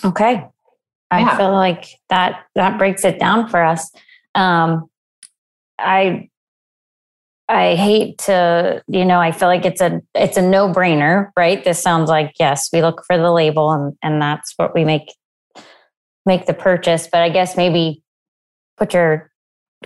Okay. 0.05 0.47
I 1.11 1.21
Yeah. 1.21 1.37
feel 1.37 1.53
like 1.53 1.87
that 2.09 2.45
that 2.55 2.79
breaks 2.79 3.05
it 3.05 3.19
down 3.19 3.49
for 3.49 3.63
us. 3.65 3.91
Um, 4.35 4.89
I 5.79 6.29
I 7.49 7.77
hate 7.77 8.19
to, 8.19 8.83
you 8.89 9.05
know, 9.05 9.21
I 9.21 9.31
feel 9.31 9.47
like 9.49 9.65
it's 9.65 9.81
a 9.81 10.01
it's 10.15 10.37
a 10.37 10.43
no 10.43 10.73
brainer, 10.73 11.31
right? 11.37 11.63
This 11.65 11.81
sounds 11.81 12.11
like 12.11 12.33
yes, 12.41 12.69
we 12.73 12.83
look 12.83 13.05
for 13.07 13.17
the 13.17 13.31
label 13.31 13.71
and 13.71 13.97
and 14.03 14.21
that's 14.21 14.55
what 14.57 14.75
we 14.75 14.85
make 14.85 15.15
make 16.25 16.47
the 16.47 16.55
purchase. 16.55 17.09
But 17.11 17.23
I 17.23 17.29
guess 17.29 17.57
maybe 17.57 18.03
put 18.77 18.95
your 18.95 19.31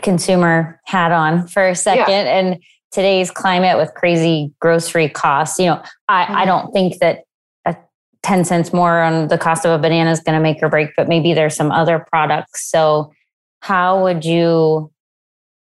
consumer 0.01 0.81
hat 0.87 1.13
on 1.13 1.47
for 1.49 1.69
a 1.69 1.75
second 1.75 2.27
and 2.27 2.63
today's 2.91 3.31
climate 3.31 3.77
with 3.77 3.93
crazy 3.95 4.53
grocery 4.61 5.09
costs, 5.09 5.59
you 5.59 5.67
know, 5.67 5.83
I, 6.09 6.43
I 6.43 6.43
Mhm. 6.45 6.47
don't 6.47 6.73
think 6.73 6.99
that 6.99 7.21
a 7.67 7.77
10 8.23 8.45
cents 8.45 8.73
more 8.73 9.01
on 9.03 9.29
the 9.29 9.39
cost 9.39 9.65
of 9.65 9.71
a 9.73 9.79
banana 9.79 10.11
is 10.11 10.21
going 10.21 10.37
to 10.37 10.43
make 10.43 10.63
or 10.63 10.69
break, 10.69 10.91
but 10.97 11.09
maybe 11.09 11.33
there's 11.35 11.55
some 11.57 11.71
other 11.71 12.05
products. 12.11 12.69
So 12.71 13.13
how 13.61 14.03
would 14.03 14.25
you 14.25 14.91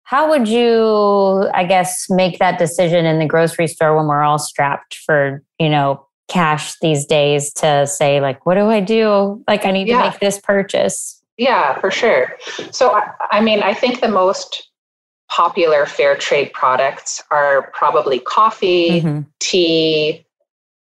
how 0.06 0.28
would 0.28 0.46
you 0.48 1.48
i 1.54 1.64
guess 1.64 2.06
make 2.10 2.38
that 2.40 2.58
decision 2.58 3.06
in 3.06 3.18
the 3.20 3.24
grocery 3.26 3.66
store 3.68 3.96
when 3.96 4.06
we're 4.06 4.22
all 4.22 4.38
strapped 4.38 4.96
for 5.06 5.42
you 5.58 5.68
know 5.70 6.04
cash 6.28 6.74
these 6.82 7.06
days 7.06 7.52
to 7.54 7.86
say 7.86 8.20
like 8.20 8.44
what 8.44 8.56
do 8.56 8.68
i 8.68 8.80
do 8.80 9.42
like 9.48 9.64
i 9.64 9.70
need 9.70 9.86
Yeah. 9.88 10.02
to 10.02 10.10
make 10.10 10.20
this 10.20 10.38
purchase 10.40 11.22
Yeah, 11.38 11.78
for 11.80 11.90
sure. 11.90 12.36
So, 12.70 12.90
I, 12.92 13.10
I 13.30 13.40
mean, 13.40 13.62
I 13.62 13.74
think 13.74 14.00
the 14.00 14.08
most 14.08 14.70
popular 15.34 15.84
fair 15.84 16.14
trade 16.14 16.52
products 16.52 17.20
are 17.32 17.72
probably 17.74 18.20
coffee, 18.20 19.02
Mhm. 19.02 19.26
tea, 19.40 20.24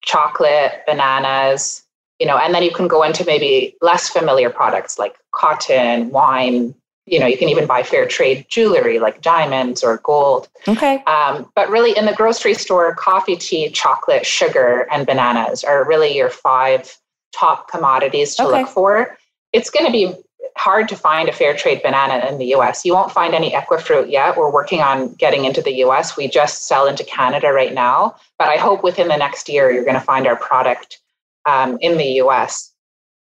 chocolate, 0.02 0.82
bananas, 0.86 1.84
you 2.18 2.26
know, 2.26 2.36
and 2.36 2.54
then 2.54 2.62
you 2.62 2.70
can 2.70 2.86
go 2.86 3.02
into 3.02 3.24
maybe 3.24 3.74
less 3.80 4.10
familiar 4.10 4.50
products 4.50 4.98
like 4.98 5.16
cotton, 5.32 6.10
wine. 6.10 6.74
You 7.06 7.18
know, 7.18 7.26
you 7.26 7.38
can 7.38 7.48
even 7.48 7.66
buy 7.66 7.82
fair 7.82 8.06
trade 8.06 8.44
jewelry 8.50 8.98
like 8.98 9.22
diamonds 9.22 9.82
or 9.82 9.96
gold. 10.04 10.48
okay 10.68 11.02
Um, 11.06 11.50
but 11.56 11.70
really, 11.70 11.96
in 11.96 12.04
the 12.04 12.12
grocery 12.12 12.54
store, 12.54 12.94
coffee, 12.94 13.36
tea, 13.36 13.70
chocolate, 13.70 14.26
sugar, 14.26 14.86
and 14.92 15.06
bananas 15.06 15.64
are 15.64 15.84
really 15.84 16.14
your 16.14 16.30
five 16.30 16.94
top 17.34 17.70
commodities 17.70 18.36
to 18.36 18.46
Okay. 18.46 18.60
look 18.60 18.68
for. 18.68 19.16
It's 19.54 19.70
going 19.70 19.86
to 19.86 19.92
be 19.92 20.14
hard 20.56 20.88
to 20.88 20.96
find 20.96 21.28
a 21.28 21.32
fair 21.32 21.56
trade 21.56 21.82
banana 21.82 22.26
in 22.26 22.38
the 22.38 22.54
US. 22.54 22.84
You 22.84 22.94
won't 22.94 23.10
find 23.10 23.34
any 23.34 23.52
Equifruit 23.52 24.10
yet. 24.10 24.36
We're 24.36 24.50
working 24.50 24.80
on 24.80 25.14
getting 25.14 25.44
into 25.44 25.62
the 25.62 25.72
US. 25.84 26.16
We 26.16 26.28
just 26.28 26.66
sell 26.66 26.86
into 26.86 27.04
Canada 27.04 27.52
right 27.52 27.72
now. 27.72 28.16
But 28.38 28.48
I 28.48 28.56
hope 28.56 28.82
within 28.82 29.08
the 29.08 29.16
next 29.16 29.48
year, 29.48 29.70
you're 29.70 29.84
going 29.84 29.94
to 29.94 30.00
find 30.00 30.26
our 30.26 30.36
product 30.36 31.00
um, 31.46 31.78
in 31.80 31.96
the 31.96 32.20
US. 32.22 32.72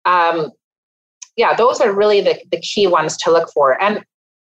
Um, 0.04 0.50
yeah, 1.36 1.54
those 1.54 1.80
are 1.80 1.92
really 1.92 2.20
the, 2.20 2.40
the 2.50 2.60
key 2.60 2.86
ones 2.86 3.16
to 3.18 3.30
look 3.30 3.50
for. 3.52 3.80
And 3.82 4.04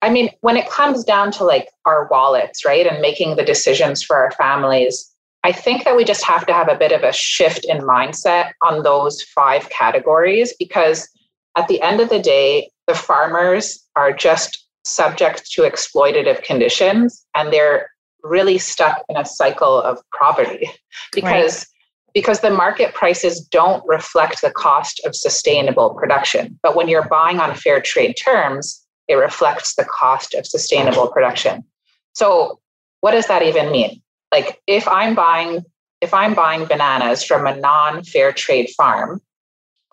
I 0.01 0.09
mean, 0.09 0.29
when 0.41 0.57
it 0.57 0.69
comes 0.69 1.03
down 1.03 1.31
to 1.33 1.43
like 1.43 1.69
our 1.85 2.07
wallets, 2.09 2.65
right, 2.65 2.85
and 2.85 3.01
making 3.01 3.35
the 3.35 3.43
decisions 3.43 4.03
for 4.03 4.17
our 4.17 4.31
families, 4.31 5.09
I 5.45 5.51
think 5.51 5.83
that 5.83 5.95
we 5.95 6.03
just 6.03 6.25
have 6.25 6.45
to 6.47 6.53
have 6.53 6.69
a 6.69 6.75
bit 6.75 6.91
of 6.91 7.03
a 7.03 7.13
shift 7.13 7.65
in 7.65 7.79
mindset 7.79 8.51
on 8.61 8.83
those 8.83 9.21
five 9.21 9.69
categories 9.69 10.53
because 10.57 11.07
at 11.57 11.67
the 11.67 11.81
end 11.81 11.99
of 11.99 12.09
the 12.09 12.19
day, 12.19 12.69
the 12.87 12.95
farmers 12.95 13.85
are 13.95 14.11
just 14.11 14.65
subject 14.85 15.49
to 15.51 15.61
exploitative 15.61 16.43
conditions 16.43 17.25
and 17.35 17.53
they're 17.53 17.89
really 18.23 18.57
stuck 18.57 19.03
in 19.09 19.17
a 19.17 19.25
cycle 19.25 19.81
of 19.81 19.99
poverty 20.17 20.69
because 21.13 21.65
because 22.13 22.41
the 22.41 22.49
market 22.49 22.93
prices 22.93 23.41
don't 23.41 23.83
reflect 23.87 24.41
the 24.41 24.51
cost 24.51 25.01
of 25.03 25.15
sustainable 25.15 25.95
production. 25.95 26.59
But 26.61 26.75
when 26.75 26.87
you're 26.87 27.07
buying 27.07 27.39
on 27.39 27.55
fair 27.55 27.81
trade 27.81 28.13
terms 28.13 28.85
it 29.07 29.15
reflects 29.15 29.75
the 29.75 29.85
cost 29.85 30.33
of 30.33 30.47
sustainable 30.47 31.07
production. 31.07 31.63
So 32.13 32.59
what 33.01 33.11
does 33.11 33.27
that 33.27 33.41
even 33.41 33.71
mean? 33.71 34.01
Like 34.31 34.59
if 34.67 34.87
i'm 34.87 35.13
buying 35.13 35.63
if 36.01 36.13
i'm 36.13 36.33
buying 36.33 36.65
bananas 36.65 37.23
from 37.23 37.45
a 37.45 37.55
non-fair 37.55 38.31
trade 38.31 38.69
farm 38.75 39.21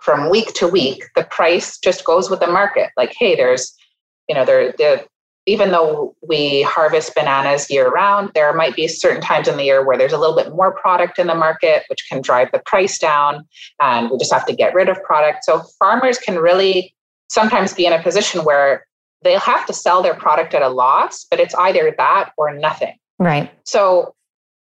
from 0.01 0.31
week 0.31 0.53
to 0.55 0.67
week 0.67 1.05
the 1.15 1.25
price 1.25 1.79
just 1.79 2.05
goes 2.05 2.31
with 2.31 2.41
the 2.41 2.47
market. 2.47 2.91
Like 2.97 3.15
hey 3.19 3.37
there's 3.37 3.75
you 4.29 4.35
know 4.35 4.45
there 4.45 4.73
the 4.73 5.07
even 5.47 5.71
though 5.71 6.15
we 6.23 6.63
harvest 6.63 7.15
bananas 7.15 7.71
year 7.71 7.89
round 7.89 8.31
there 8.35 8.53
might 8.53 8.77
be 8.77 8.87
certain 8.87 9.23
times 9.23 9.49
in 9.49 9.57
the 9.57 9.65
year 9.65 9.85
where 9.85 9.97
there's 9.97 10.13
a 10.13 10.19
little 10.19 10.37
bit 10.37 10.55
more 10.55 10.73
product 10.73 11.19
in 11.19 11.27
the 11.27 11.35
market 11.35 11.83
which 11.89 12.07
can 12.09 12.21
drive 12.21 12.49
the 12.53 12.61
price 12.67 12.99
down 12.99 13.45
and 13.81 14.11
we 14.11 14.19
just 14.19 14.33
have 14.33 14.47
to 14.47 14.55
get 14.55 14.75
rid 14.75 14.89
of 14.89 15.03
product. 15.03 15.45
So 15.45 15.63
farmers 15.79 16.19
can 16.19 16.37
really 16.37 16.95
sometimes 17.29 17.73
be 17.73 17.87
in 17.87 17.93
a 17.93 18.03
position 18.03 18.45
where 18.45 18.87
they'll 19.23 19.41
have 19.41 19.67
to 19.67 19.73
sell 19.73 20.03
their 20.03 20.15
product 20.15 20.55
at 20.55 20.63
a 20.63 20.69
loss 20.69 21.27
but 21.31 21.41
it's 21.41 21.55
either 21.55 21.95
that 21.97 22.31
or 22.37 22.55
nothing. 22.55 22.97
Right. 23.19 23.51
So 23.65 24.15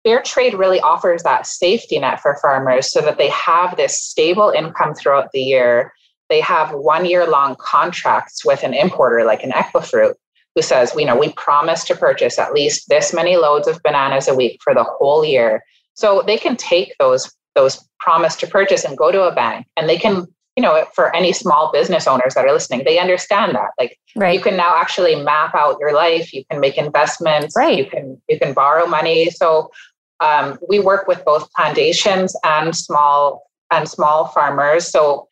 fair 0.04 0.22
trade 0.22 0.54
really 0.54 0.80
offers 0.80 1.22
that 1.22 1.46
safety 1.46 1.98
net 1.98 2.20
for 2.20 2.36
farmers 2.40 2.90
so 2.90 3.00
that 3.00 3.18
they 3.18 3.28
have 3.30 3.76
this 3.76 4.02
stable 4.02 4.50
income 4.50 4.94
throughout 4.94 5.30
the 5.32 5.42
year. 5.42 5.92
They 6.28 6.40
have 6.40 6.72
one 6.72 7.04
year 7.04 7.26
long 7.26 7.56
contracts 7.58 8.44
with 8.44 8.62
an 8.62 8.74
importer 8.74 9.24
like 9.24 9.42
an 9.42 9.50
Equifruit 9.50 10.14
who 10.54 10.62
says, 10.62 10.92
you 10.96 11.04
know, 11.04 11.16
we 11.16 11.32
promise 11.32 11.84
to 11.84 11.96
purchase 11.96 12.38
at 12.38 12.52
least 12.52 12.88
this 12.88 13.12
many 13.12 13.36
loads 13.36 13.68
of 13.68 13.82
bananas 13.82 14.28
a 14.28 14.34
week 14.34 14.60
for 14.62 14.74
the 14.74 14.84
whole 14.84 15.24
year. 15.24 15.62
So 15.94 16.22
they 16.26 16.36
can 16.38 16.56
take 16.56 16.94
those 16.98 17.30
those 17.54 17.84
promise 17.98 18.36
to 18.36 18.46
purchase 18.46 18.84
and 18.84 18.96
go 18.96 19.10
to 19.10 19.22
a 19.22 19.34
bank 19.34 19.66
and 19.76 19.88
they 19.88 19.98
can 19.98 20.26
you 20.56 20.62
know 20.62 20.84
for 20.94 21.14
any 21.14 21.32
small 21.32 21.70
business 21.72 22.06
owners 22.06 22.34
that 22.34 22.44
are 22.44 22.52
listening 22.52 22.82
they 22.84 22.98
understand 22.98 23.54
that 23.54 23.70
like 23.78 23.98
right 24.16 24.36
you 24.36 24.40
can 24.42 24.56
now 24.56 24.76
actually 24.76 25.16
map 25.16 25.54
out 25.54 25.76
your 25.80 25.92
life 25.92 26.32
you 26.32 26.44
can 26.50 26.60
make 26.60 26.76
investments 26.78 27.54
Right. 27.56 27.76
you 27.76 27.86
can 27.86 28.20
you 28.28 28.38
can 28.38 28.52
borrow 28.52 28.86
money 28.86 29.30
so 29.30 29.70
um, 30.20 30.58
we 30.68 30.78
work 30.78 31.06
with 31.06 31.24
both 31.24 31.50
plantations 31.52 32.36
and 32.44 32.76
small 32.76 33.44
and 33.70 33.88
small 33.88 34.26
farmers. 34.28 34.90
So 34.90 35.28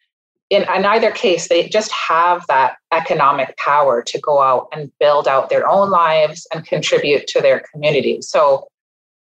in, 0.50 0.62
in 0.62 0.84
either 0.84 1.10
case 1.10 1.48
they 1.48 1.68
just 1.68 1.92
have 1.92 2.44
that 2.48 2.76
economic 2.92 3.56
power 3.58 4.02
to 4.02 4.18
go 4.20 4.40
out 4.40 4.68
and 4.72 4.90
build 4.98 5.28
out 5.28 5.50
their 5.50 5.68
own 5.68 5.90
lives 5.90 6.46
and 6.52 6.66
contribute 6.66 7.26
to 7.28 7.40
their 7.40 7.62
community. 7.72 8.22
So 8.22 8.68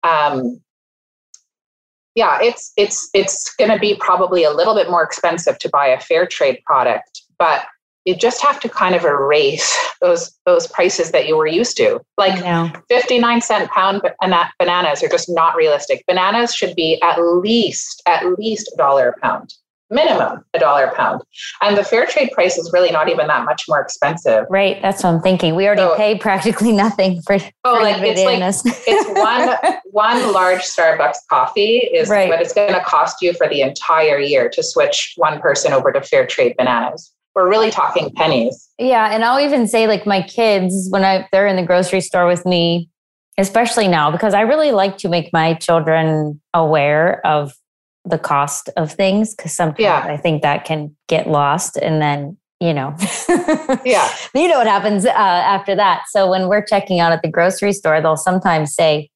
um, 0.02 0.61
yeah 2.14 2.38
it's 2.40 2.73
it's 2.76 3.09
it's 3.12 3.54
going 3.56 3.71
to 3.71 3.78
be 3.78 3.97
probably 3.97 4.44
a 4.44 4.50
little 4.50 4.75
bit 4.75 4.90
more 4.90 5.02
expensive 5.02 5.59
to 5.59 5.68
buy 5.68 5.87
a 5.87 6.00
fair 6.00 6.26
trade 6.26 6.61
product 6.64 7.23
but 7.38 7.66
you 8.05 8.15
just 8.15 8.43
have 8.43 8.61
to 8.61 8.69
kind 8.69 8.95
of 8.95 9.05
erase 9.05 9.77
those 10.01 10.37
those 10.47 10.67
prices 10.67 11.11
that 11.13 11.27
you 11.27 11.37
were 11.37 11.47
used 11.47 11.77
to. 11.79 12.01
Like 12.19 12.39
59 12.89 13.41
cent 13.41 13.71
pound 13.71 14.03
bana- 14.21 14.53
bananas 14.59 15.03
are 15.03 15.09
just 15.09 15.29
not 15.31 15.57
realistic. 15.57 16.05
Bananas 16.07 16.55
should 16.55 16.75
be 16.75 17.01
at 17.03 17.19
least 17.21 18.03
at 18.07 18.25
least 18.39 18.71
a 18.75 18.77
dollar 18.77 19.09
a 19.11 19.21
pound 19.21 19.55
minimum 19.91 20.43
a 20.55 20.59
dollar 20.59 20.85
a 20.85 20.95
pound. 20.95 21.21
And 21.63 21.77
the 21.77 21.85
fair 21.85 22.07
trade 22.07 22.31
price 22.33 22.57
is 22.59 22.71
really 22.73 22.91
not 22.91 23.09
even 23.11 23.27
that 23.29 23.45
much 23.45 23.65
more 23.69 23.81
expensive. 23.81 24.45
Right 24.51 24.81
that's 24.83 25.03
what 25.05 25.11
i'm 25.15 25.21
thinking. 25.21 25.55
We 25.55 25.67
already 25.67 25.83
So- 25.83 25.95
pay 25.97 26.19
practically 26.19 26.73
nothing 26.73 27.21
for, 27.23 27.37
Oh, 27.65 27.77
for 27.77 27.83
like, 27.83 28.03
it's 28.03 28.21
like- 28.23 28.37
bananas. 28.39 28.63
it's 28.67 29.09
one 29.19 29.57
one 29.93 30.33
large 30.33 30.61
starbucks 30.63 31.19
coffee 31.31 31.77
is 31.79 32.09
Right. 32.09 32.29
what 32.29 32.41
it's 32.41 32.53
going 32.55 32.73
to 32.75 32.81
cost 32.81 33.23
you 33.23 33.35
for 33.35 33.47
the 33.49 33.61
entire 33.61 34.19
year 34.19 34.49
to 34.51 34.63
switch 34.63 35.13
one 35.17 35.39
person 35.41 35.73
over 35.73 35.93
to 35.93 36.01
fair 36.03 36.27
trade 36.27 36.55
bananas 36.59 37.13
we're 37.35 37.49
really 37.49 37.71
talking 37.71 38.11
pennies 38.14 38.69
Yeah, 38.79 39.12
and 39.12 39.25
I'll 39.25 39.41
even 39.41 39.67
say 39.67 39.87
like 39.87 40.07
my 40.07 40.23
kids 40.23 40.88
when 40.91 41.05
I 41.05 41.29
they're 41.33 41.47
in 41.47 41.57
the 41.57 41.62
grocery 41.62 42.00
store 42.00 42.26
with 42.26 42.47
me, 42.47 42.88
especially 43.38 43.88
now 43.88 44.11
because 44.11 44.35
I 44.35 44.43
really 44.43 44.73
like 44.73 44.99
to 44.99 45.09
make 45.09 45.33
my 45.33 45.55
children 45.55 46.41
aware 46.53 47.25
of 47.26 47.55
the 48.05 48.19
cost 48.19 48.69
of 48.76 48.93
things 48.93 49.35
because 49.35 49.53
sometimes 49.53 49.81
Yeah. 49.81 50.05
I 50.07 50.17
think 50.17 50.43
that 50.43 50.64
can 50.64 50.95
get 51.09 51.29
lost 51.29 51.76
and 51.76 52.00
then 52.00 52.37
you 52.61 52.73
know, 52.73 52.97
yeah, 53.85 54.09
you 54.35 54.49
know 54.49 54.59
what 54.59 54.67
happens 54.67 55.05
uh, 55.05 55.11
after 55.11 55.75
that. 55.75 56.05
So 56.09 56.31
when 56.31 56.49
we're 56.49 56.64
checking 56.64 56.99
out 57.00 57.12
at 57.12 57.21
the 57.21 57.29
grocery 57.29 57.73
store, 57.75 58.00
they'll 58.00 58.17
sometimes 58.17 58.75
say, 58.75 59.11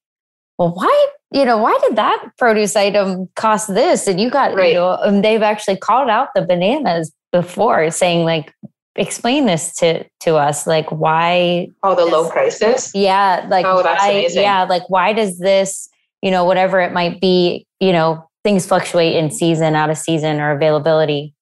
"Well, 0.59 0.71
why 0.75 1.07
you 1.31 1.45
know, 1.45 1.57
why 1.57 1.77
did 1.87 1.95
that 1.95 2.31
produce 2.37 2.75
item 2.75 3.29
cost 3.35 3.73
this? 3.73 4.07
And 4.07 4.19
you 4.19 4.29
got, 4.29 4.55
right. 4.55 4.69
you 4.69 4.73
know, 4.75 4.97
and 5.03 5.23
they've 5.23 5.41
actually 5.41 5.77
called 5.77 6.09
out 6.09 6.29
the 6.33 6.41
bananas 6.41 7.11
before 7.31 7.89
saying 7.91 8.25
like, 8.25 8.53
explain 8.95 9.45
this 9.45 9.75
to 9.75 10.03
to 10.19 10.35
us 10.35 10.67
like 10.67 10.91
why 10.91 11.67
oh 11.83 11.95
the 11.95 12.03
low 12.03 12.29
prices 12.29 12.91
yeah 12.93 13.45
like 13.47 13.65
oh 13.65 13.81
that's 13.81 14.01
why, 14.01 14.09
amazing 14.09 14.41
yeah 14.41 14.63
like 14.63 14.89
why 14.89 15.13
does 15.13 15.37
this 15.37 15.87
you 16.21 16.29
know 16.29 16.43
whatever 16.43 16.81
it 16.81 16.91
might 16.91 17.21
be 17.21 17.65
you 17.79 17.93
know 17.93 18.27
things 18.43 18.65
fluctuate 18.65 19.15
in 19.15 19.31
season 19.31 19.73
out 19.73 19.89
of 19.89 19.97
season 19.97 20.41
or 20.41 20.51
availability 20.51 21.33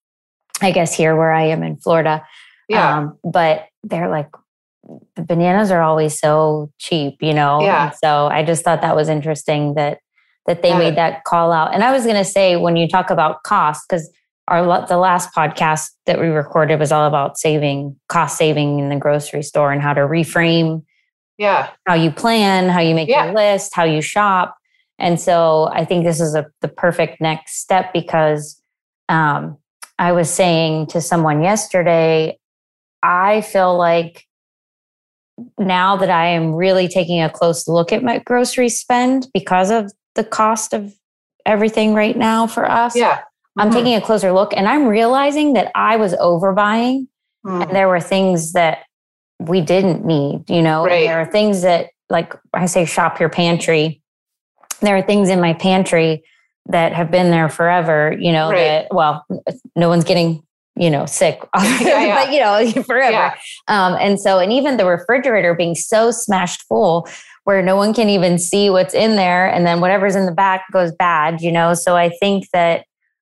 i 0.62 0.70
guess 0.70 0.94
here 0.94 1.16
where 1.16 1.32
i 1.32 1.46
am 1.46 1.64
in 1.64 1.78
florida 1.78 2.24
yeah 2.68 2.98
um, 2.98 3.18
but 3.24 3.66
they're 3.84 4.10
like 4.10 4.30
the 5.16 5.22
bananas 5.22 5.72
are 5.72 5.82
always 5.82 6.18
so 6.20 6.72
cheap, 6.78 7.22
you 7.22 7.34
know? 7.34 7.62
Yeah. 7.62 7.88
And 7.88 7.96
so 8.02 8.28
I 8.28 8.44
just 8.44 8.64
thought 8.64 8.82
that 8.82 8.96
was 8.96 9.10
interesting 9.10 9.74
that 9.76 10.00
that 10.46 10.62
they 10.62 10.70
yeah. 10.70 10.80
made 10.80 10.96
that 10.96 11.26
call 11.26 11.52
out. 11.52 11.74
And 11.74 11.84
I 11.84 11.92
was 11.92 12.04
going 12.04 12.16
to 12.16 12.24
say 12.24 12.56
when 12.56 12.78
you 12.78 12.88
talk 12.88 13.10
about 13.10 13.44
cost, 13.44 13.84
because 13.88 14.10
our 14.48 14.88
the 14.88 14.98
last 14.98 15.34
podcast 15.34 15.90
that 16.06 16.20
we 16.20 16.28
recorded 16.28 16.80
was 16.80 16.92
all 16.92 17.06
about 17.06 17.38
saving 17.38 17.96
cost 18.08 18.38
saving 18.38 18.80
in 18.80 18.90
the 18.90 18.96
grocery 18.96 19.44
store 19.44 19.72
and 19.72 19.82
how 19.82 19.94
to 19.94 20.02
reframe 20.02 20.84
yeah 21.38 21.70
how 21.86 21.94
you 21.94 22.12
plan 22.12 22.70
how 22.70 22.80
you 22.80 22.96
make 22.96 23.10
yeah. 23.10 23.26
your 23.26 23.34
list 23.34 23.76
how 23.76 23.84
you 23.84 24.02
shop 24.02 24.56
and 25.00 25.20
so 25.20 25.70
i 25.74 25.84
think 25.86 26.06
this 26.06 26.22
is 26.22 26.36
a, 26.36 26.46
the 26.62 26.68
perfect 26.68 27.20
next 27.22 27.60
step 27.60 27.92
because 27.94 28.62
um, 29.10 29.58
i 30.00 30.12
was 30.12 30.30
saying 30.30 30.88
to 30.88 31.02
someone 31.02 31.42
yesterday 31.42 32.38
i 33.04 33.42
feel 33.42 33.78
like 33.78 34.28
now 35.58 35.96
that 35.98 36.10
I 36.10 36.28
am 36.28 36.54
really 36.54 36.88
taking 36.88 37.22
a 37.22 37.30
close 37.30 37.68
look 37.68 37.92
at 37.92 38.04
my 38.04 38.20
grocery 38.20 38.70
spend 38.70 39.28
because 39.34 39.70
of 39.70 39.92
the 40.16 40.24
cost 40.24 40.74
of 40.74 40.94
everything 41.46 41.94
right 41.94 42.18
now 42.18 42.48
for 42.48 42.70
us. 42.70 42.96
Yeah. 42.96 43.22
Mm-hmm. 43.58 43.68
I'm 43.68 43.72
taking 43.72 43.96
a 43.96 44.02
closer 44.02 44.32
look 44.32 44.54
and 44.56 44.68
I'm 44.68 44.88
realizing 44.88 45.54
that 45.54 45.72
I 45.74 45.96
was 45.96 46.14
overbuying 46.14 47.08
mm. 47.46 47.64
and 47.64 47.76
there 47.76 47.88
were 47.88 48.00
things 48.00 48.54
that 48.54 48.84
we 49.40 49.62
didn't 49.62 50.06
need, 50.06 50.50
you 50.50 50.62
know, 50.62 50.86
right. 50.86 51.08
there 51.08 51.20
are 51.20 51.26
things 51.26 51.64
that 51.64 51.88
like 52.10 52.34
I 52.54 52.68
say 52.68 52.86
shop 52.86 53.20
your 53.20 53.30
pantry. 53.30 54.02
There 54.82 54.96
are 54.96 55.02
things 55.02 55.30
in 55.30 55.42
my 55.42 55.54
pantry 55.54 56.24
that 56.68 56.94
have 56.94 57.10
been 57.10 57.32
there 57.32 57.50
forever, 57.50 58.16
you 58.20 58.32
know, 58.32 58.52
right. 58.52 58.58
that 58.58 58.88
well, 58.92 59.26
no 59.76 59.90
one's 59.90 60.04
getting 60.04 60.44
you 60.80 60.92
know, 60.92 61.08
sick, 61.08 61.40
yeah, 61.56 61.80
yeah. 61.82 62.24
but 62.24 62.32
you 62.32 62.40
know, 62.40 62.84
forever. 62.84 63.12
Yeah. 63.12 63.36
Um, 63.68 63.98
and 64.00 64.20
so, 64.20 64.38
and 64.38 64.54
even 64.54 64.78
the 64.78 64.86
refrigerator 64.86 65.56
being 65.56 65.74
so 65.74 66.12
smashed 66.12 66.62
full 66.68 67.08
where 67.48 67.62
no 67.62 67.78
one 67.78 67.94
can 67.94 68.10
even 68.10 68.38
see 68.38 68.70
what's 68.70 68.94
in 68.94 69.16
there. 69.16 69.48
And 69.48 69.66
then 69.66 69.80
whatever's 69.80 70.18
in 70.18 70.26
the 70.26 70.34
back 70.34 70.66
goes 70.74 70.92
bad, 70.92 71.40
you 71.40 71.50
know? 71.50 71.74
So 71.74 71.96
I 71.96 72.10
think 72.10 72.50
that 72.52 72.86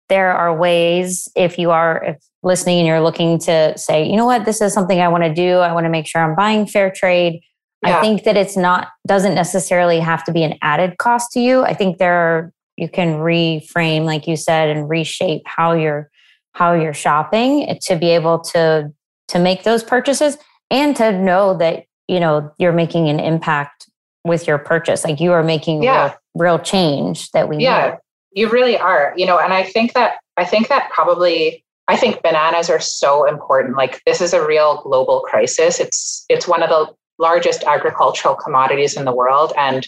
there 0.09 0.33
are 0.33 0.55
ways 0.55 1.27
if 1.35 1.57
you 1.57 1.71
are 1.71 2.03
if 2.03 2.17
listening 2.43 2.79
and 2.79 2.87
you're 2.87 3.01
looking 3.01 3.37
to 3.39 3.77
say, 3.77 4.09
you 4.09 4.15
know 4.15 4.25
what, 4.25 4.45
this 4.45 4.61
is 4.61 4.73
something 4.73 4.99
I 4.99 5.07
want 5.07 5.23
to 5.23 5.33
do. 5.33 5.57
I 5.57 5.73
want 5.73 5.85
to 5.85 5.89
make 5.89 6.07
sure 6.07 6.21
I'm 6.21 6.35
buying 6.35 6.65
fair 6.65 6.91
trade. 6.91 7.41
I 7.83 8.01
think 8.01 8.23
that 8.23 8.35
it's 8.35 8.57
not, 8.57 8.89
doesn't 9.07 9.35
necessarily 9.35 10.01
have 10.01 10.25
to 10.25 10.33
be 10.33 10.43
an 10.43 10.55
added 10.61 10.97
cost 10.97 11.31
to 11.31 11.39
you. 11.39 11.63
I 11.63 11.73
think 11.73 11.97
there 11.97 12.13
are, 12.13 12.53
you 12.75 12.89
can 12.89 13.15
reframe, 13.15 14.03
like 14.03 14.27
you 14.27 14.35
said, 14.35 14.75
and 14.75 14.89
reshape 14.89 15.43
how 15.45 15.73
you're 15.73 16.09
how 16.53 16.73
you're 16.73 16.93
shopping 16.93 17.77
to 17.83 17.95
be 17.95 18.09
able 18.09 18.39
to 18.39 18.91
to 19.27 19.39
make 19.39 19.63
those 19.63 19.83
purchases 19.83 20.37
and 20.71 20.95
to 20.95 21.11
know 21.11 21.55
that 21.57 21.85
you 22.07 22.19
know 22.19 22.51
you're 22.57 22.73
making 22.73 23.07
an 23.07 23.19
impact 23.19 23.89
with 24.25 24.47
your 24.47 24.57
purchase 24.57 25.03
like 25.03 25.19
you 25.19 25.31
are 25.31 25.43
making 25.43 25.83
yeah. 25.83 26.15
real, 26.35 26.55
real 26.55 26.59
change 26.59 27.31
that 27.31 27.47
we 27.47 27.57
yeah 27.57 27.95
you 28.31 28.49
really 28.49 28.77
are 28.77 29.13
you 29.17 29.25
know 29.25 29.39
and 29.39 29.53
i 29.53 29.63
think 29.63 29.93
that 29.93 30.17
i 30.37 30.45
think 30.45 30.67
that 30.67 30.89
probably 30.91 31.63
i 31.87 31.95
think 31.95 32.21
bananas 32.21 32.69
are 32.69 32.79
so 32.79 33.25
important 33.25 33.75
like 33.75 34.01
this 34.05 34.21
is 34.21 34.33
a 34.33 34.45
real 34.45 34.81
global 34.83 35.21
crisis 35.21 35.79
it's 35.79 36.25
it's 36.29 36.47
one 36.47 36.63
of 36.63 36.69
the 36.69 36.87
largest 37.17 37.63
agricultural 37.63 38.35
commodities 38.35 38.95
in 38.95 39.05
the 39.05 39.13
world 39.13 39.53
and 39.57 39.87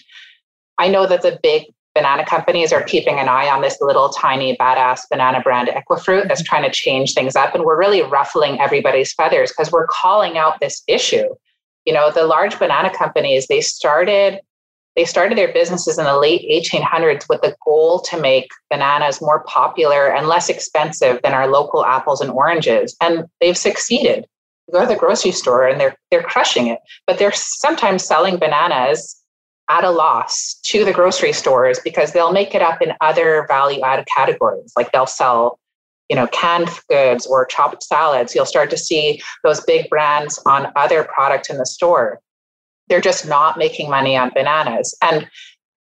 i 0.78 0.88
know 0.88 1.06
that 1.06 1.22
the 1.22 1.40
big 1.44 1.66
banana 1.94 2.26
companies 2.26 2.72
are 2.72 2.84
keeping 2.84 3.20
an 3.20 3.28
eye 3.28 3.50
on 3.50 3.62
this 3.62 3.78
little 3.82 4.10
tiny 4.10 4.56
badass 4.58 5.02
banana 5.10 5.42
brand 5.42 5.68
Equifruit 5.70 6.28
that's 6.28 6.42
mm-hmm. 6.42 6.48
trying 6.48 6.64
to 6.64 6.72
change 6.72 7.14
things 7.14 7.36
up. 7.36 7.54
And 7.54 7.66
we're 7.66 7.78
really 7.78 8.02
ruffling 8.02 8.60
everybody's 8.60 9.14
feathers 9.14 9.52
because 9.52 9.72
we're 9.72 9.88
calling 9.88 10.38
out 10.38 10.60
this 10.60 10.84
issue. 10.88 11.28
You 11.86 11.94
know, 11.94 12.12
the 12.12 12.26
large 12.26 12.58
banana 12.58 12.96
companies, 12.96 13.48
they 13.48 13.62
started 13.62 14.40
they 14.96 15.06
started 15.06 15.38
their 15.38 15.54
businesses 15.54 15.98
in 15.98 16.06
the 16.06 16.18
late 16.18 16.46
1800s 16.50 17.30
with 17.30 17.42
the 17.42 17.56
goal 17.66 18.00
to 18.02 18.20
make 18.20 18.50
bananas 18.70 19.22
more 19.22 19.44
popular 19.46 20.08
and 20.08 20.28
less 20.28 20.50
expensive 20.50 21.20
than 21.24 21.34
our 21.34 21.48
local 21.48 21.86
apples 21.86 22.20
and 22.20 22.32
oranges. 22.32 22.96
And 23.00 23.26
they've 23.40 23.58
succeeded. 23.58 24.26
You 24.68 24.74
go 24.74 24.82
to 24.82 24.88
the 24.88 24.98
grocery 24.98 25.32
store 25.32 25.68
and 25.68 25.80
they're 25.80 25.96
they're 26.12 26.24
crushing 26.24 26.68
it. 26.68 26.80
But 27.08 27.20
they're 27.20 27.32
sometimes 27.32 28.04
selling 28.04 28.38
bananas 28.38 29.22
at 29.70 29.86
a 29.86 29.92
loss 29.92 30.60
to 30.66 30.84
the 30.84 30.92
grocery 30.92 31.32
stores 31.32 31.80
because 31.84 32.12
they'll 32.12 32.34
make 32.34 32.54
it 32.54 32.62
up 32.62 32.82
in 32.82 32.94
other 33.00 33.46
value 33.48 33.82
added 33.82 34.06
categories. 34.14 34.74
Like 34.76 34.92
they'll 34.92 35.08
sell, 35.08 35.60
you 36.10 36.16
know, 36.18 36.28
canned 36.28 36.70
goods 36.90 37.26
or 37.26 37.46
chopped 37.46 37.82
salads. 37.82 38.36
You'll 38.36 38.46
start 38.46 38.70
to 38.72 38.78
see 38.78 39.22
those 39.46 39.62
big 39.62 39.90
brands 39.90 40.42
on 40.46 40.72
other 40.76 41.06
products 41.06 41.50
in 41.50 41.58
the 41.58 41.66
store. 41.66 42.20
They're 42.92 43.00
just 43.00 43.26
not 43.26 43.58
making 43.58 43.90
money 43.90 44.18
on 44.18 44.32
bananas. 44.36 44.94
And 45.02 45.28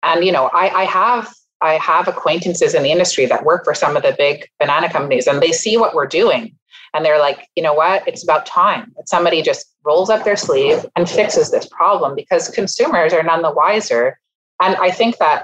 and 0.01 0.25
you 0.25 0.31
know, 0.31 0.49
I, 0.53 0.81
I 0.81 0.83
have 0.85 1.31
I 1.61 1.73
have 1.75 2.07
acquaintances 2.07 2.73
in 2.73 2.81
the 2.81 2.91
industry 2.91 3.27
that 3.27 3.45
work 3.45 3.63
for 3.63 3.75
some 3.75 3.95
of 3.95 4.01
the 4.01 4.15
big 4.17 4.49
banana 4.59 4.91
companies 4.91 5.27
and 5.27 5.39
they 5.39 5.51
see 5.51 5.77
what 5.77 5.93
we're 5.93 6.07
doing 6.07 6.55
and 6.95 7.05
they're 7.05 7.19
like, 7.19 7.47
you 7.55 7.61
know 7.61 7.73
what? 7.73 8.07
It's 8.07 8.23
about 8.23 8.45
time 8.45 8.91
that 8.95 9.07
somebody 9.07 9.41
just 9.41 9.67
rolls 9.83 10.09
up 10.09 10.23
their 10.23 10.37
sleeve 10.37 10.85
and 10.95 11.07
fixes 11.09 11.51
this 11.51 11.67
problem 11.67 12.15
because 12.15 12.49
consumers 12.49 13.13
are 13.13 13.21
none 13.21 13.41
the 13.41 13.51
wiser. 13.51 14.17
And 14.61 14.75
I 14.77 14.89
think 14.91 15.17
that 15.17 15.43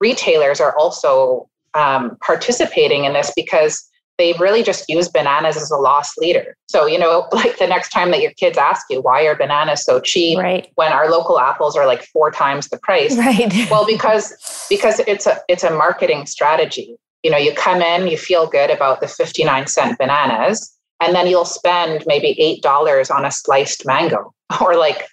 retailers 0.00 0.60
are 0.60 0.76
also 0.76 1.48
um, 1.74 2.18
participating 2.20 3.04
in 3.04 3.12
this 3.12 3.32
because 3.34 3.88
they 4.20 4.34
really 4.34 4.62
just 4.62 4.86
use 4.86 5.08
bananas 5.08 5.56
as 5.56 5.70
a 5.70 5.76
loss 5.76 6.14
leader. 6.18 6.54
So, 6.68 6.84
you 6.84 6.98
know, 6.98 7.26
like 7.32 7.58
the 7.58 7.66
next 7.66 7.88
time 7.88 8.10
that 8.10 8.20
your 8.20 8.32
kids 8.32 8.58
ask 8.58 8.86
you, 8.90 9.00
why 9.00 9.22
are 9.22 9.34
bananas 9.34 9.82
so 9.82 9.98
cheap 9.98 10.38
right. 10.38 10.70
when 10.74 10.92
our 10.92 11.10
local 11.10 11.40
apples 11.40 11.74
are 11.74 11.86
like 11.86 12.02
four 12.04 12.30
times 12.30 12.68
the 12.68 12.78
price? 12.78 13.16
Right. 13.16 13.50
well, 13.70 13.86
because 13.86 14.66
because 14.68 15.00
it's 15.00 15.26
a 15.26 15.40
it's 15.48 15.64
a 15.64 15.70
marketing 15.70 16.26
strategy. 16.26 16.96
You 17.22 17.30
know, 17.30 17.38
you 17.38 17.54
come 17.54 17.80
in, 17.80 18.08
you 18.08 18.18
feel 18.18 18.46
good 18.46 18.70
about 18.70 19.00
the 19.00 19.08
59 19.08 19.66
cent 19.66 19.98
bananas, 19.98 20.74
and 21.00 21.14
then 21.14 21.26
you'll 21.26 21.44
spend 21.46 22.04
maybe 22.06 22.38
eight 22.38 22.62
dollars 22.62 23.10
on 23.10 23.24
a 23.24 23.30
sliced 23.30 23.86
mango 23.86 24.34
or 24.60 24.76
like 24.76 25.08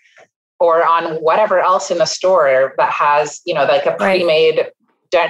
or 0.60 0.86
on 0.86 1.16
whatever 1.18 1.60
else 1.60 1.92
in 1.92 2.00
the 2.00 2.06
store 2.06 2.74
that 2.78 2.92
has 2.92 3.40
you 3.46 3.54
know 3.54 3.64
like 3.64 3.86
a 3.86 3.96
pre-made 3.96 4.58
right. 4.58 4.72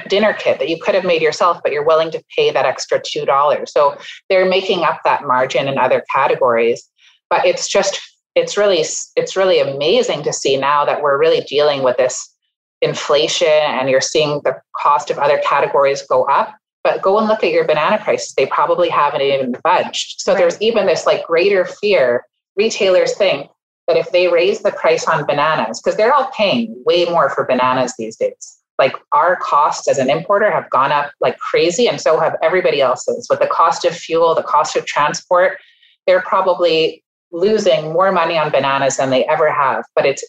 Dinner 0.10 0.34
kit 0.34 0.60
that 0.60 0.70
you 0.70 0.80
could 0.82 0.96
have 0.96 1.06
made 1.06 1.22
yourself 1.22 1.60
but 1.64 1.72
you're 1.72 1.86
willing 1.86 2.12
to 2.12 2.24
pay 2.36 2.52
that 2.52 2.66
extra 2.66 3.00
two 3.00 3.26
dollars 3.26 3.72
so 3.72 3.98
they're 4.30 4.48
making 4.48 4.84
up 4.84 5.00
that 5.04 5.24
margin 5.24 5.68
in 5.68 5.78
other 5.78 6.04
categories 6.14 6.90
but 7.30 7.46
it's 7.46 7.68
just 7.68 8.00
it's 8.36 8.58
really 8.58 8.84
it's 9.16 9.36
really 9.36 9.60
amazing 9.60 10.24
to 10.24 10.34
see 10.34 10.58
now 10.58 10.86
that 10.86 11.02
we're 11.02 11.18
really 11.18 11.42
dealing 11.42 11.84
with 11.84 11.98
this 11.98 12.34
inflation 12.82 13.48
and 13.48 13.90
you're 13.90 14.02
seeing 14.02 14.40
the 14.44 14.56
cost 14.76 15.10
of 15.10 15.18
other 15.18 15.40
categories 15.40 16.04
go 16.04 16.24
up 16.26 16.56
but 16.88 17.02
go 17.02 17.20
and 17.20 17.28
look 17.28 17.44
at 17.44 17.52
your 17.52 17.66
banana 17.66 18.02
prices. 18.02 18.34
They 18.38 18.46
probably 18.46 18.88
haven't 18.88 19.22
even 19.22 19.56
budged. 19.62 20.22
So 20.22 20.32
right. 20.32 20.40
there's 20.40 20.62
even 20.62 20.86
this 20.86 21.06
like 21.06 21.28
greater 21.28 21.66
fear. 21.66 22.24
Retailers 22.56 23.14
think 23.18 23.50
that 23.90 23.98
if 23.98 24.12
they 24.12 24.30
raise 24.30 24.62
the 24.62 24.72
price 24.72 25.06
on 25.06 25.26
bananas, 25.26 25.82
because 25.82 25.98
they're 25.98 26.14
all 26.14 26.32
paying 26.36 26.82
way 26.86 27.04
more 27.04 27.30
for 27.30 27.46
bananas 27.46 27.94
these 27.98 28.16
days. 28.16 28.58
Like 28.78 28.96
our 29.12 29.36
costs 29.38 29.88
as 29.88 29.98
an 29.98 30.10
importer 30.10 30.52
have 30.52 30.70
gone 30.70 30.92
up 30.92 31.12
like 31.20 31.38
crazy, 31.40 31.88
and 31.88 32.00
so 32.00 32.20
have 32.20 32.36
everybody 32.42 32.82
else's. 32.82 33.28
With 33.30 33.40
the 33.40 33.48
cost 33.48 33.86
of 33.86 33.96
fuel, 33.96 34.36
the 34.36 34.44
cost 34.44 34.76
of 34.76 34.86
transport, 34.86 35.58
they're 36.06 36.22
probably 36.22 37.04
losing 37.32 37.92
more 37.92 38.12
money 38.12 38.38
on 38.38 38.52
bananas 38.52 38.98
than 38.98 39.10
they 39.10 39.26
ever 39.26 39.52
have. 39.52 39.84
But 39.96 40.06
it's 40.06 40.24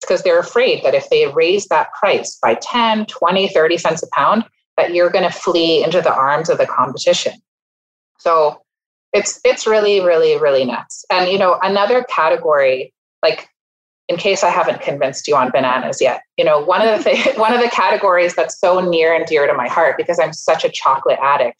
because 0.00 0.22
they're 0.22 0.38
afraid 0.38 0.84
that 0.84 0.94
if 0.94 1.08
they 1.08 1.26
raise 1.28 1.66
that 1.68 1.88
price 1.98 2.38
by 2.42 2.54
10, 2.60 3.06
20, 3.06 3.48
30 3.48 3.78
cents 3.78 4.02
a 4.02 4.06
pound, 4.12 4.44
that 4.76 4.92
you're 4.92 5.10
going 5.10 5.24
to 5.24 5.30
flee 5.30 5.82
into 5.82 6.00
the 6.00 6.12
arms 6.12 6.50
of 6.50 6.58
the 6.58 6.66
competition. 6.66 7.32
So 8.18 8.60
it's 9.12 9.40
it's 9.44 9.66
really 9.66 10.00
really 10.00 10.38
really 10.38 10.64
nuts. 10.64 11.04
And 11.10 11.30
you 11.30 11.38
know 11.38 11.58
another 11.62 12.04
category 12.04 12.92
like 13.22 13.48
in 14.08 14.16
case 14.16 14.44
I 14.44 14.50
haven't 14.50 14.82
convinced 14.82 15.26
you 15.26 15.36
on 15.36 15.50
bananas 15.50 16.00
yet, 16.00 16.22
you 16.36 16.44
know 16.44 16.60
one 16.60 16.86
of 16.86 17.02
the 17.04 17.10
th- 17.10 17.36
one 17.36 17.52
of 17.52 17.60
the 17.60 17.70
categories 17.70 18.34
that's 18.34 18.58
so 18.58 18.80
near 18.80 19.14
and 19.14 19.26
dear 19.26 19.46
to 19.46 19.54
my 19.54 19.68
heart 19.68 19.96
because 19.96 20.18
I'm 20.18 20.32
such 20.32 20.64
a 20.64 20.68
chocolate 20.68 21.18
addict 21.22 21.58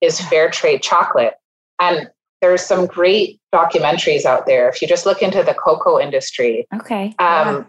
is 0.00 0.20
fair 0.20 0.50
trade 0.50 0.82
chocolate. 0.82 1.34
And 1.80 2.10
there's 2.42 2.62
some 2.62 2.86
great 2.86 3.40
documentaries 3.54 4.24
out 4.24 4.46
there. 4.46 4.68
If 4.68 4.82
you 4.82 4.88
just 4.88 5.06
look 5.06 5.22
into 5.22 5.42
the 5.42 5.54
cocoa 5.54 5.98
industry, 5.98 6.66
okay, 6.74 7.14
um, 7.18 7.56
yeah. 7.56 7.64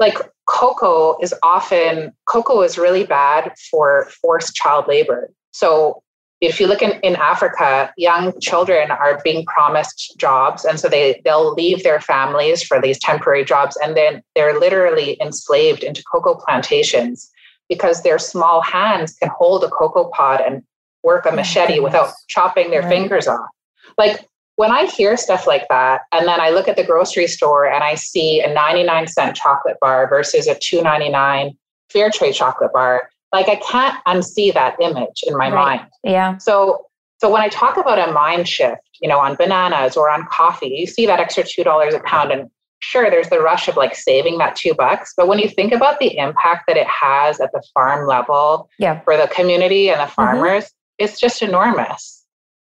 like 0.00 0.18
cocoa 0.48 1.16
is 1.20 1.34
often 1.42 2.12
cocoa 2.26 2.62
is 2.62 2.78
really 2.78 3.04
bad 3.04 3.52
for 3.70 4.08
forced 4.20 4.54
child 4.54 4.86
labor. 4.88 5.30
So 5.52 6.02
if 6.42 6.58
you 6.58 6.66
look 6.66 6.82
in, 6.82 6.98
in 7.02 7.14
Africa, 7.14 7.92
young 7.96 8.38
children 8.40 8.90
are 8.90 9.20
being 9.22 9.46
promised 9.46 10.14
jobs. 10.18 10.64
And 10.64 10.78
so 10.78 10.88
they, 10.88 11.22
they'll 11.24 11.54
leave 11.54 11.84
their 11.84 12.00
families 12.00 12.64
for 12.64 12.82
these 12.82 12.98
temporary 12.98 13.44
jobs. 13.44 13.78
And 13.80 13.96
then 13.96 14.22
they're 14.34 14.58
literally 14.58 15.16
enslaved 15.22 15.84
into 15.84 16.02
cocoa 16.02 16.34
plantations 16.34 17.30
because 17.68 18.02
their 18.02 18.18
small 18.18 18.60
hands 18.60 19.14
can 19.14 19.30
hold 19.38 19.62
a 19.62 19.68
cocoa 19.68 20.10
pod 20.12 20.40
and 20.40 20.64
work 21.04 21.26
a 21.26 21.30
oh 21.30 21.36
machete 21.36 21.78
without 21.78 22.12
chopping 22.26 22.70
their 22.70 22.82
right. 22.82 22.90
fingers 22.90 23.28
off. 23.28 23.48
Like 23.96 24.26
when 24.56 24.72
I 24.72 24.86
hear 24.86 25.16
stuff 25.16 25.46
like 25.46 25.68
that, 25.68 26.02
and 26.10 26.26
then 26.26 26.40
I 26.40 26.50
look 26.50 26.66
at 26.66 26.76
the 26.76 26.84
grocery 26.84 27.28
store 27.28 27.66
and 27.66 27.84
I 27.84 27.94
see 27.94 28.40
a 28.40 28.52
99 28.52 29.06
cent 29.06 29.36
chocolate 29.36 29.76
bar 29.80 30.08
versus 30.08 30.48
a 30.48 30.56
2.99 30.56 31.56
fair 31.88 32.10
trade 32.10 32.34
chocolate 32.34 32.72
bar, 32.72 33.10
like 33.32 33.48
I 33.48 33.56
can't 33.56 33.96
unsee 34.06 34.52
that 34.54 34.76
image 34.80 35.24
in 35.26 35.36
my 35.36 35.50
right. 35.50 35.76
mind. 35.78 35.90
Yeah. 36.04 36.36
So 36.38 36.86
so 37.18 37.30
when 37.30 37.40
I 37.40 37.48
talk 37.48 37.76
about 37.76 38.00
a 38.00 38.12
mind 38.12 38.48
shift, 38.48 38.82
you 39.00 39.08
know, 39.08 39.20
on 39.20 39.36
bananas 39.36 39.96
or 39.96 40.10
on 40.10 40.26
coffee, 40.26 40.66
you 40.66 40.86
see 40.86 41.06
that 41.06 41.20
extra 41.20 41.44
two 41.44 41.62
dollars 41.62 41.94
a 41.94 42.00
pound, 42.00 42.32
and 42.32 42.50
sure, 42.80 43.10
there's 43.10 43.30
the 43.30 43.40
rush 43.40 43.68
of 43.68 43.76
like 43.76 43.94
saving 43.94 44.38
that 44.38 44.56
two 44.56 44.74
bucks. 44.74 45.14
But 45.16 45.28
when 45.28 45.38
you 45.38 45.48
think 45.48 45.72
about 45.72 46.00
the 46.00 46.16
impact 46.18 46.64
that 46.66 46.76
it 46.76 46.86
has 46.88 47.40
at 47.40 47.52
the 47.52 47.62
farm 47.74 48.08
level, 48.08 48.68
yeah. 48.78 49.00
for 49.00 49.16
the 49.16 49.28
community 49.28 49.88
and 49.88 50.00
the 50.00 50.04
mm-hmm. 50.04 50.14
farmers, 50.14 50.64
mm-hmm. 50.64 51.04
it's 51.04 51.20
just 51.20 51.42
enormous. 51.42 52.24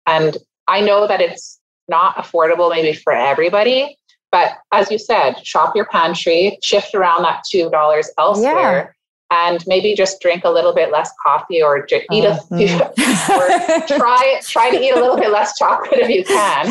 And 0.07 0.37
I 0.69 0.81
know 0.81 1.07
that 1.07 1.21
it's 1.21 1.59
not 1.89 2.17
affordable 2.17 2.71
maybe 2.71 2.93
for 2.93 3.13
everybody, 3.13 3.97
but 4.31 4.59
as 4.71 4.91
you 4.91 4.99
said, 4.99 5.35
shop 5.47 5.75
your 5.75 5.87
pantry, 5.87 6.59
shift 6.63 6.95
around 6.95 7.23
that 7.23 7.43
two 7.51 7.71
dollars 7.71 8.11
elsewhere 8.19 8.95
and 9.33 9.67
maybe 9.67 9.95
just 9.95 10.21
drink 10.21 10.45
a 10.45 10.51
little 10.51 10.75
bit 10.75 10.93
less 10.93 11.11
coffee 11.25 11.63
or 11.63 11.87
eat 12.13 12.25
a 12.25 12.39
mm-hmm. 12.51 13.33
or 13.33 13.99
try 13.99 14.41
try 14.43 14.71
to 14.71 14.79
eat 14.79 14.91
a 14.91 15.01
little 15.01 15.17
bit 15.17 15.31
less 15.31 15.57
chocolate 15.57 16.01
if 16.01 16.11
you 16.11 16.23
can. 16.23 16.67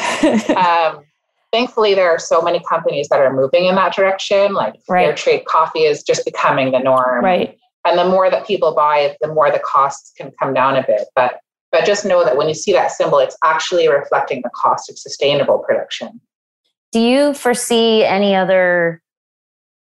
Um, 0.55 1.03
thankfully, 1.51 1.95
there 1.95 2.09
are 2.09 2.19
so 2.19 2.39
many 2.41 2.61
companies 2.69 3.09
that 3.09 3.19
are 3.19 3.33
moving 3.33 3.65
in 3.65 3.75
that 3.75 3.95
direction. 3.95 4.53
Like 4.53 4.75
right. 4.87 5.07
fair 5.07 5.15
trade 5.15 5.45
coffee 5.45 5.81
is 5.81 6.03
just 6.03 6.23
becoming 6.23 6.71
the 6.71 6.79
norm. 6.79 7.25
Right. 7.25 7.57
And 7.83 7.97
the 7.97 8.05
more 8.05 8.29
that 8.29 8.45
people 8.45 8.75
buy, 8.75 9.17
the 9.21 9.27
more 9.27 9.51
the 9.51 9.61
costs 9.65 10.13
can 10.15 10.31
come 10.39 10.53
down 10.53 10.77
a 10.77 10.85
bit. 10.85 11.07
But 11.15 11.39
but 11.71 11.85
just 11.85 12.05
know 12.05 12.23
that 12.23 12.37
when 12.37 12.47
you 12.47 12.53
see 12.53 12.73
that 12.73 12.91
symbol, 12.91 13.17
it's 13.17 13.37
actually 13.43 13.87
reflecting 13.87 14.43
the 14.43 14.51
cost 14.53 14.87
of 14.89 14.99
sustainable 14.99 15.59
production. 15.59 16.21
Do 16.91 16.99
you 16.99 17.33
foresee 17.33 18.03
any 18.03 18.35
other 18.35 19.01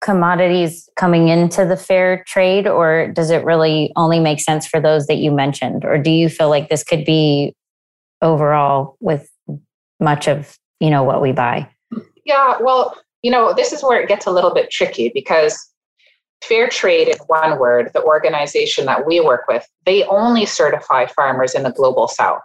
commodities 0.03 0.89
coming 0.97 1.29
into 1.29 1.65
the 1.65 1.77
fair 1.77 2.25
trade 2.27 2.67
or 2.67 3.09
does 3.15 3.31
it 3.31 3.45
really 3.45 3.93
only 3.97 4.19
make 4.19 4.41
sense 4.41 4.67
for 4.67 4.81
those 4.81 5.07
that 5.07 5.19
you 5.19 5.31
mentioned? 5.31 5.85
Or 5.85 5.97
do 5.97 6.11
you 6.11 6.29
feel 6.29 6.51
like 6.51 6.69
this 6.69 6.83
could 6.83 7.05
be 7.05 7.55
overall 8.21 8.97
with 9.01 9.29
much 10.01 10.29
of 10.29 10.59
you 10.81 10.91
know 10.91 11.05
what 11.05 11.23
we 11.23 11.33
buy? 11.33 11.69
Yeah 12.25 12.57
well 12.61 12.97
you 13.23 13.31
know 13.31 13.55
this 13.55 13.73
is 13.73 13.83
where 13.83 14.01
it 14.01 14.09
gets 14.09 14.27
a 14.27 14.31
little 14.31 14.53
bit 14.53 14.71
tricky 14.71 15.11
because 15.15 15.59
fair 16.43 16.69
trade 16.69 17.07
in 17.07 17.17
one 17.29 17.59
word 17.59 17.91
the 17.95 18.03
organization 18.03 18.85
that 18.87 19.07
we 19.07 19.21
work 19.21 19.45
with 19.47 19.65
they 19.87 20.03
only 20.05 20.45
certify 20.45 21.07
farmers 21.07 21.55
in 21.55 21.63
the 21.63 21.71
global 21.71 22.09
south. 22.09 22.41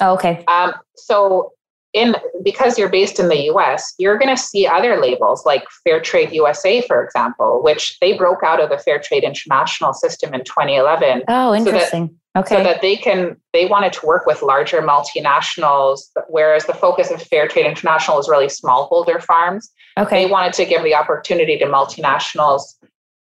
Oh, 0.00 0.14
okay. 0.14 0.44
Um, 0.48 0.72
so 0.96 1.52
in 1.92 2.16
because 2.42 2.78
you're 2.78 2.88
based 2.88 3.20
in 3.20 3.28
the 3.28 3.44
US, 3.52 3.94
you're 3.98 4.18
going 4.18 4.34
to 4.34 4.40
see 4.40 4.66
other 4.66 5.00
labels 5.00 5.44
like 5.44 5.64
Fair 5.84 6.00
Trade 6.00 6.32
USA, 6.32 6.80
for 6.82 7.04
example, 7.04 7.62
which 7.62 7.98
they 8.00 8.16
broke 8.16 8.42
out 8.42 8.60
of 8.60 8.70
the 8.70 8.78
Fair 8.78 8.98
Trade 8.98 9.24
International 9.24 9.92
system 9.92 10.34
in 10.34 10.44
2011. 10.44 11.24
Oh, 11.28 11.54
interesting. 11.54 12.08
So 12.08 12.14
that, 12.34 12.40
okay. 12.40 12.56
So 12.56 12.62
that 12.62 12.80
they 12.80 12.96
can 12.96 13.36
they 13.52 13.66
wanted 13.66 13.92
to 13.94 14.06
work 14.06 14.26
with 14.26 14.42
larger 14.42 14.80
multinationals, 14.80 16.00
whereas 16.28 16.66
the 16.66 16.74
focus 16.74 17.10
of 17.10 17.22
Fair 17.22 17.46
Trade 17.46 17.66
International 17.66 18.18
is 18.18 18.28
really 18.28 18.46
smallholder 18.46 19.22
farms. 19.22 19.70
Okay. 19.98 20.24
They 20.24 20.30
wanted 20.30 20.54
to 20.54 20.64
give 20.64 20.82
the 20.82 20.94
opportunity 20.94 21.58
to 21.58 21.66
multinationals 21.66 22.62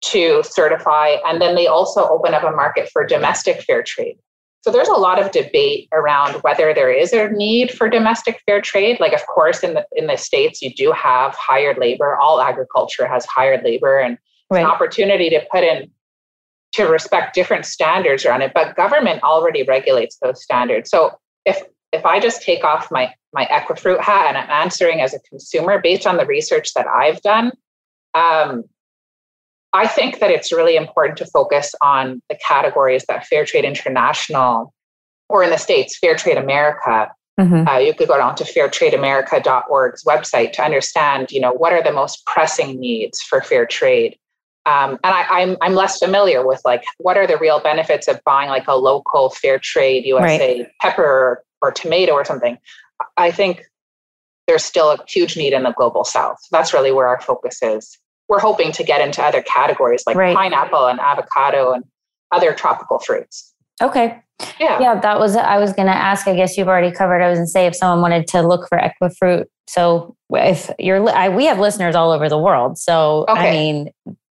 to 0.01 0.43
certify, 0.45 1.17
and 1.27 1.41
then 1.41 1.55
they 1.55 1.67
also 1.67 2.07
open 2.09 2.35
up 2.35 2.45
a 2.45 2.51
market 2.51 2.89
for 2.93 3.05
domestic 3.05 3.63
fair 3.63 3.83
trade. 3.83 4.17
So 4.63 4.73
there's 4.73 4.89
a 4.89 4.93
lot 4.93 5.23
of 5.23 5.31
debate 5.31 5.89
around 5.93 6.35
whether 6.43 6.75
there 6.75 6.91
is 6.91 7.13
a 7.13 7.31
need 7.31 7.71
for 7.71 7.89
domestic 7.89 8.43
fair 8.45 8.61
trade. 8.61 8.99
Like, 8.99 9.13
of 9.13 9.25
course, 9.27 9.63
in 9.63 9.75
the 9.75 9.87
in 9.95 10.09
the 10.09 10.17
states, 10.17 10.61
you 10.61 10.75
do 10.75 10.93
have 10.93 11.35
hired 11.35 11.79
labor. 11.79 12.17
All 12.17 12.41
agriculture 12.41 13.07
has 13.07 13.25
hired 13.27 13.63
labor, 13.63 13.99
and 13.99 14.19
right. 14.51 14.61
an 14.61 14.67
opportunity 14.67 15.31
to 15.31 15.47
put 15.51 15.63
in 15.63 15.91
to 16.73 16.85
respect 16.85 17.35
different 17.35 17.65
standards 17.65 18.27
around 18.27 18.43
it. 18.43 18.53
But 18.55 18.77
government 18.77 19.23
already 19.23 19.63
regulates 19.63 20.19
those 20.21 20.43
standards. 20.43 20.91
So 20.91 21.19
if 21.45 21.63
if 21.93 22.05
I 22.05 22.21
just 22.21 22.43
take 22.43 22.65
off 22.65 22.91
my 22.91 23.15
my 23.33 23.47
Equifruit 23.47 24.01
hat 24.01 24.27
and 24.29 24.37
I'm 24.37 24.51
answering 24.51 25.01
as 25.01 25.15
a 25.15 25.21
consumer 25.21 25.81
based 25.81 26.07
on 26.07 26.17
the 26.17 26.27
research 26.27 26.75
that 26.75 26.87
I've 26.87 27.21
done, 27.23 27.53
um, 28.15 28.65
I 29.73 29.87
think 29.87 30.21
that 30.21 30.31
it's 30.31 30.53
really 30.53 30.77
important 30.77 31.19
to 31.19 31.27
focus 31.27 31.75
on 31.83 32.23
the 32.29 32.39
categories 32.47 33.05
that 33.09 33.27
Fair 33.27 33.45
Trade 33.45 33.65
International, 33.65 34.73
or 35.29 35.43
in 35.43 35.51
the 35.51 35.59
States, 35.59 35.99
Fair 35.99 36.17
Trade 36.17 36.39
America. 36.39 37.11
Mm-hmm. 37.39 37.69
Uh, 37.69 37.79
you 37.79 37.95
could 37.95 38.09
go 38.09 38.17
down 38.17 38.35
to 38.37 38.45
fairtradeamerica.org's 38.45 40.05
website 40.05 40.53
to 40.55 40.63
understand, 40.63 41.31
you 41.31 41.41
know, 41.41 41.53
what 41.53 41.73
are 41.73 41.83
the 41.83 41.93
most 41.93 42.27
pressing 42.27 42.81
needs 42.81 43.21
for 43.21 43.41
fair 43.43 43.65
trade. 43.65 44.17
Um, 44.67 44.99
and 45.05 45.15
I, 45.15 45.21
am 45.21 45.51
I'm, 45.51 45.57
I'm 45.63 45.75
less 45.75 45.99
familiar 45.99 46.45
with 46.45 46.61
like 46.65 46.83
what 46.99 47.17
are 47.17 47.29
the 47.29 47.39
real 47.39 47.61
benefits 47.61 48.09
of 48.09 48.21
buying 48.25 48.49
like 48.51 48.67
a 48.67 48.75
local 48.75 49.31
fair 49.31 49.59
trade 49.59 50.05
USA 50.05 50.59
right. 50.59 50.69
pepper 50.81 51.05
or, 51.05 51.43
or 51.63 51.71
tomato 51.71 52.13
or 52.13 52.25
something. 52.25 52.59
I 53.17 53.31
think 53.31 53.63
there's 54.49 54.65
still 54.65 54.91
a 54.91 54.99
huge 55.07 55.37
need 55.37 55.53
in 55.53 55.63
the 55.63 55.73
global 55.73 56.05
south. 56.05 56.39
That's 56.51 56.75
really 56.75 56.91
where 56.91 57.07
our 57.07 57.21
focus 57.21 57.63
is 57.63 57.99
we're 58.29 58.41
hoping 58.41 58.73
to 58.73 58.85
get 58.85 59.01
into 59.01 59.23
other 59.23 59.43
categories 59.43 60.03
like 60.07 60.17
right. 60.17 60.37
pineapple 60.37 60.87
and 60.87 61.01
avocado 61.01 61.73
and 61.73 61.85
other 62.33 62.53
tropical 62.53 62.99
fruits. 62.99 63.55
Okay. 63.83 64.21
Yeah. 64.61 64.81
Yeah, 64.81 65.01
that 65.01 65.19
was 65.19 65.35
I 65.35 65.59
was 65.59 65.73
going 65.73 65.87
to 65.87 65.95
ask. 65.95 66.29
I 66.29 66.35
guess 66.35 66.57
you've 66.57 66.69
already 66.69 66.95
covered. 66.95 67.23
I 67.23 67.29
was 67.29 67.39
going 67.39 67.47
to 67.47 67.51
say 67.51 67.67
if 67.67 67.75
someone 67.75 68.03
wanted 68.03 68.29
to 68.29 68.43
look 68.43 68.69
for 68.69 68.79
equifruit. 68.79 69.47
So 69.67 70.17
if 70.31 70.71
you're, 70.79 71.09
I, 71.11 71.29
we 71.29 71.47
have 71.47 71.59
listeners 71.59 71.95
all 71.95 72.13
over 72.13 72.29
the 72.29 72.39
world. 72.39 72.79
So 72.79 73.25
okay. 73.29 73.49
I 73.49 73.51
mean, 73.51 73.91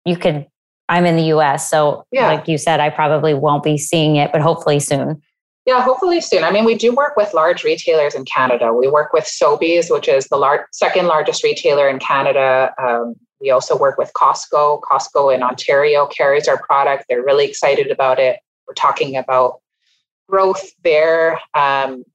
you 0.05 0.17
could. 0.17 0.47
I'm 0.89 1.05
in 1.05 1.15
the 1.15 1.23
U.S., 1.23 1.69
so 1.69 2.05
yeah. 2.11 2.27
like 2.27 2.47
you 2.49 2.57
said, 2.57 2.81
I 2.81 2.89
probably 2.89 3.33
won't 3.33 3.63
be 3.63 3.77
seeing 3.77 4.17
it, 4.17 4.33
but 4.33 4.41
hopefully 4.41 4.81
soon. 4.81 5.21
Yeah, 5.65 5.81
hopefully 5.81 6.19
soon. 6.19 6.43
I 6.43 6.51
mean, 6.51 6.65
we 6.65 6.75
do 6.75 6.93
work 6.93 7.15
with 7.15 7.33
large 7.33 7.63
retailers 7.63 8.15
in 8.15 8.25
Canada. 8.25 8.73
We 8.73 8.89
work 8.89 9.13
with 9.13 9.23
Sobeys, 9.23 9.89
which 9.89 10.09
is 10.09 10.27
the 10.27 10.35
lar- 10.35 10.67
second 10.73 11.07
largest 11.07 11.41
retailer 11.41 11.87
in 11.87 11.99
Canada. 11.99 12.73
Um, 12.77 13.15
we 13.43 13.51
also 13.51 13.77
work 13.77 13.97
with 13.97 14.11
Costco. 14.13 14.81
Costco 14.81 15.35
in 15.35 15.43
Ontario 15.43 16.07
carries 16.07 16.47
our 16.47 16.63
product. 16.63 17.05
They're 17.09 17.23
really 17.23 17.45
excited 17.45 17.91
about 17.91 18.17
it. 18.17 18.39
We're 18.67 18.73
talking 18.73 19.17
about 19.17 19.59
growth 20.29 20.71
there. 20.83 21.33
Um, 21.53 22.05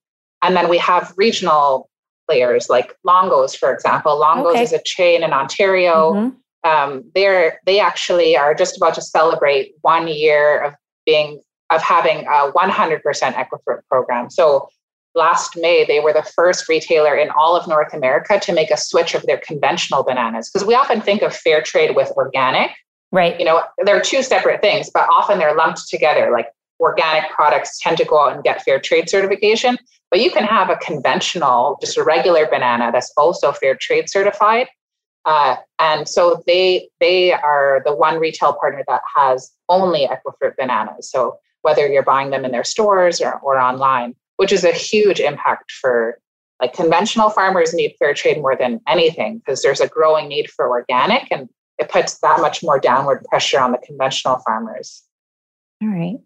and 0.43 0.57
then 0.57 0.71
we 0.71 0.79
have 0.79 1.13
regional 1.19 1.91
players 2.27 2.71
like 2.71 2.97
Longo's, 3.05 3.55
for 3.55 3.73
example. 3.73 4.19
Longo's 4.19 4.55
okay. 4.55 4.63
is 4.63 4.73
a 4.73 4.81
chain 4.85 5.23
in 5.23 5.33
Ontario. 5.35 6.15
Mm-hmm. 6.15 6.69
Um, 6.69 7.05
they're 7.15 7.61
they 7.67 7.79
actually 7.79 8.37
are 8.37 8.55
just 8.55 8.77
about 8.77 8.95
to 8.95 9.03
celebrate 9.03 9.75
one 9.83 10.09
year 10.09 10.63
of 10.65 10.75
being 11.07 11.41
of 11.71 11.83
having 11.83 12.27
a 12.27 12.51
100% 12.53 13.03
Equifruit 13.03 13.81
program. 13.91 14.31
So 14.31 14.69
last 15.15 15.57
May, 15.57 15.85
they 15.85 16.01
were 16.01 16.13
the 16.13 16.23
first 16.23 16.69
retailer 16.69 17.17
in 17.17 17.31
all 17.31 17.57
of 17.57 17.67
North 17.67 17.93
America 17.93 18.39
to 18.41 18.53
make 18.53 18.71
a 18.71 18.77
switch 18.77 19.15
of 19.15 19.23
their 19.27 19.39
conventional 19.39 20.03
bananas. 20.03 20.51
Because 20.51 20.67
we 20.67 20.75
often 20.75 21.01
think 21.01 21.23
of 21.23 21.35
fair 21.35 21.63
trade 21.63 21.97
with 21.97 22.11
organic. 22.13 22.71
Right. 23.11 23.39
You 23.39 23.47
know, 23.47 23.63
they're 23.85 24.03
two 24.03 24.23
separate 24.23 24.61
things, 24.61 24.91
but 24.93 25.09
often 25.11 25.39
they're 25.39 25.57
lumped 25.57 25.89
together. 25.89 26.31
Like 26.31 26.49
organic 26.79 27.31
products 27.31 27.79
tend 27.81 27.97
to 27.99 28.05
go 28.05 28.21
out 28.21 28.35
and 28.35 28.45
get 28.45 28.63
fair 28.63 28.79
trade 28.79 29.09
certification, 29.09 29.79
but 30.11 30.21
you 30.21 30.31
can 30.31 30.45
have 30.45 30.71
a 30.71 30.77
conventional, 30.77 31.79
just 31.81 31.97
a 31.97 32.05
regular 32.05 32.47
banana 32.47 32.91
that's 32.93 33.13
also 33.17 33.53
fair 33.53 33.77
trade 33.77 34.09
certified. 34.09 34.69
Uh, 35.25 35.57
and 35.79 36.09
so 36.09 36.43
they 36.47 36.89
they 37.01 37.33
are 37.33 37.83
the 37.85 37.95
one 37.95 38.19
retail 38.19 38.55
partner 38.55 38.85
that 38.89 39.03
has 39.15 39.51
only 39.69 40.07
Equifruit 40.07 40.57
bananas. 40.57 41.11
So 41.11 41.39
whether 41.63 41.87
you're 41.87 42.03
buying 42.03 42.31
them 42.31 42.45
in 42.45 42.53
their 42.53 42.65
stores 42.65 43.21
or, 43.21 43.39
or 43.41 43.59
online 43.59 44.15
which 44.39 44.53
is 44.53 44.65
a 44.65 44.73
huge 44.73 45.21
impact 45.21 45.71
for 45.71 46.19
like 46.61 46.73
conventional 46.73 47.31
farmers 47.31 47.75
need 47.75 47.95
fair 47.99 48.15
trade 48.15 48.39
more 48.39 48.57
than 48.57 48.81
anything 48.89 49.39
because 49.39 49.63
there's 49.63 49.81
a 49.81 49.87
growing 49.87 50.29
need 50.29 50.51
for 50.51 50.69
organic 50.69 51.31
and 51.31 51.49
it 51.79 51.89
puts 51.89 52.19
that 52.21 52.41
much 52.41 52.63
more 52.63 52.81
downward 52.81 53.25
pressure 53.27 53.61
on 53.61 53.73
the 53.73 53.79
conventional 53.79 54.41
farmers. 54.45 55.05
All 55.83 55.89
right. 55.89 56.17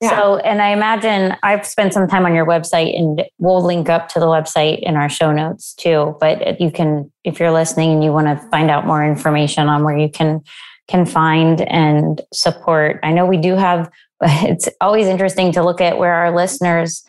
Yeah. 0.00 0.10
So, 0.10 0.36
and 0.38 0.60
I 0.60 0.68
imagine 0.68 1.36
I've 1.42 1.66
spent 1.66 1.92
some 1.92 2.08
time 2.08 2.26
on 2.26 2.34
your 2.34 2.46
website 2.46 2.98
and 2.98 3.22
we'll 3.38 3.64
link 3.64 3.88
up 3.88 4.08
to 4.10 4.20
the 4.20 4.26
website 4.26 4.80
in 4.80 4.96
our 4.96 5.08
show 5.08 5.32
notes 5.32 5.74
too. 5.74 6.16
But 6.20 6.60
you 6.60 6.70
can, 6.70 7.12
if 7.22 7.38
you're 7.38 7.52
listening 7.52 7.92
and 7.92 8.04
you 8.04 8.12
want 8.12 8.26
to 8.26 8.48
find 8.48 8.70
out 8.70 8.86
more 8.86 9.04
information 9.04 9.68
on 9.68 9.84
where 9.84 9.96
you 9.96 10.08
can, 10.08 10.42
can 10.88 11.06
find 11.06 11.60
and 11.62 12.20
support. 12.32 13.00
I 13.02 13.12
know 13.12 13.24
we 13.26 13.36
do 13.36 13.54
have, 13.54 13.90
it's 14.22 14.68
always 14.80 15.06
interesting 15.06 15.52
to 15.52 15.62
look 15.62 15.80
at 15.80 15.98
where 15.98 16.14
our 16.14 16.34
listeners 16.34 17.04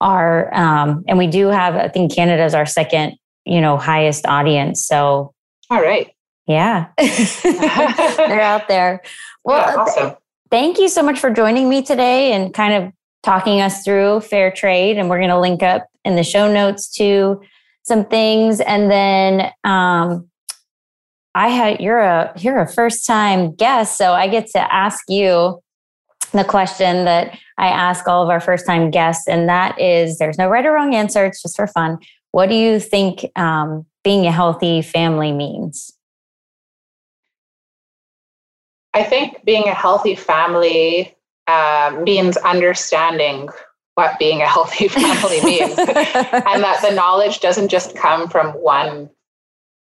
are. 0.00 0.54
Um, 0.54 1.04
and 1.08 1.18
we 1.18 1.26
do 1.26 1.48
have, 1.48 1.74
I 1.74 1.88
think 1.88 2.14
Canada 2.14 2.44
is 2.44 2.54
our 2.54 2.66
second, 2.66 3.16
you 3.44 3.60
know, 3.60 3.76
highest 3.76 4.26
audience. 4.26 4.84
So, 4.84 5.34
all 5.70 5.82
right. 5.82 6.10
Yeah. 6.46 6.88
They're 7.42 8.40
out 8.40 8.68
there. 8.68 9.02
Well, 9.44 9.58
yeah, 9.58 9.80
awesome. 9.80 10.04
Th- 10.04 10.18
thank 10.50 10.78
you 10.78 10.88
so 10.88 11.02
much 11.02 11.18
for 11.18 11.30
joining 11.30 11.68
me 11.68 11.82
today 11.82 12.32
and 12.32 12.54
kind 12.54 12.74
of 12.74 12.92
talking 13.22 13.60
us 13.60 13.84
through 13.84 14.20
fair 14.20 14.50
trade. 14.50 14.96
And 14.96 15.10
we're 15.10 15.18
going 15.18 15.30
to 15.30 15.40
link 15.40 15.62
up 15.62 15.86
in 16.04 16.16
the 16.16 16.24
show 16.24 16.50
notes 16.50 16.88
to 16.96 17.40
some 17.82 18.04
things. 18.06 18.60
And 18.60 18.90
then 18.90 19.50
um, 19.64 20.28
I 21.34 21.48
had 21.48 21.80
you're 21.80 22.00
a 22.00 22.32
you're 22.36 22.60
a 22.60 22.66
first 22.66 23.06
time 23.06 23.54
guest, 23.54 23.96
so 23.96 24.12
I 24.12 24.28
get 24.28 24.48
to 24.48 24.74
ask 24.74 25.04
you 25.08 25.62
the 26.32 26.44
question 26.44 27.04
that 27.04 27.38
I 27.56 27.68
ask 27.68 28.06
all 28.06 28.22
of 28.22 28.28
our 28.28 28.40
first 28.40 28.66
time 28.66 28.90
guests, 28.90 29.28
and 29.28 29.48
that 29.48 29.80
is 29.80 30.18
there's 30.18 30.38
no 30.38 30.48
right 30.48 30.64
or 30.64 30.72
wrong 30.72 30.94
answer. 30.94 31.24
It's 31.24 31.42
just 31.42 31.56
for 31.56 31.66
fun. 31.66 31.98
What 32.32 32.48
do 32.48 32.54
you 32.54 32.78
think 32.80 33.26
um, 33.36 33.86
being 34.04 34.26
a 34.26 34.32
healthy 34.32 34.82
family 34.82 35.32
means? 35.32 35.92
I 38.94 39.02
think 39.02 39.44
being 39.44 39.68
a 39.68 39.74
healthy 39.74 40.14
family 40.14 41.14
uh, 41.46 41.98
means 42.02 42.36
understanding 42.38 43.48
what 43.94 44.18
being 44.18 44.42
a 44.42 44.46
healthy 44.46 44.88
family 44.88 45.42
means, 45.42 45.78
and 45.78 46.62
that 46.62 46.80
the 46.82 46.92
knowledge 46.94 47.40
doesn't 47.40 47.68
just 47.68 47.96
come 47.96 48.28
from 48.28 48.50
one 48.52 49.10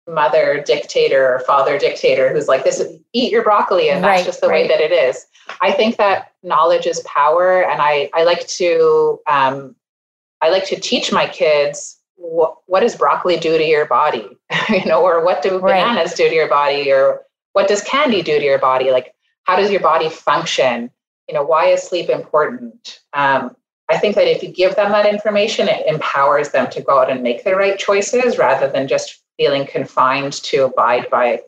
mother 0.07 0.63
dictator 0.65 1.35
or 1.35 1.39
father 1.39 1.79
dictator 1.79 2.31
who's 2.31 2.47
like 2.47 2.63
this 2.63 2.83
eat 3.13 3.31
your 3.31 3.43
broccoli 3.43 3.89
and 3.89 4.03
that's 4.03 4.19
right, 4.19 4.25
just 4.25 4.41
the 4.41 4.47
right. 4.47 4.63
way 4.63 4.67
that 4.67 4.79
it 4.79 4.91
is. 4.91 5.25
I 5.61 5.71
think 5.71 5.97
that 5.97 6.33
knowledge 6.43 6.85
is 6.85 7.01
power 7.01 7.63
and 7.63 7.81
i 7.81 8.09
i 8.13 8.23
like 8.23 8.47
to 8.47 9.19
um, 9.27 9.75
i 10.41 10.49
like 10.49 10.65
to 10.67 10.79
teach 10.79 11.11
my 11.11 11.27
kids 11.27 11.99
what, 12.17 12.57
what 12.67 12.79
does 12.79 12.95
broccoli 12.95 13.37
do 13.37 13.57
to 13.57 13.63
your 13.63 13.85
body? 13.85 14.27
You 14.69 14.85
know 14.85 15.03
or 15.03 15.23
what 15.23 15.41
do 15.41 15.59
right. 15.59 15.83
bananas 15.83 16.13
do 16.13 16.29
to 16.29 16.35
your 16.35 16.47
body 16.47 16.91
or 16.91 17.21
what 17.53 17.67
does 17.67 17.81
candy 17.81 18.21
do 18.21 18.39
to 18.39 18.45
your 18.45 18.59
body? 18.59 18.91
Like 18.91 19.13
how 19.43 19.55
does 19.55 19.71
your 19.71 19.81
body 19.81 20.09
function? 20.09 20.91
You 21.27 21.35
know 21.35 21.43
why 21.43 21.67
is 21.67 21.83
sleep 21.83 22.09
important? 22.09 23.01
Um, 23.13 23.55
i 23.89 23.97
think 23.97 24.15
that 24.15 24.27
if 24.27 24.41
you 24.41 24.49
give 24.49 24.75
them 24.75 24.91
that 24.91 25.05
information 25.05 25.67
it 25.67 25.85
empowers 25.85 26.49
them 26.49 26.69
to 26.71 26.81
go 26.81 26.99
out 26.99 27.11
and 27.11 27.21
make 27.21 27.43
the 27.43 27.55
right 27.55 27.77
choices 27.77 28.37
rather 28.37 28.67
than 28.67 28.87
just 28.87 29.21
feeling 29.37 29.65
confined 29.65 30.33
to 30.33 30.65
abide 30.65 31.09
by 31.09 31.41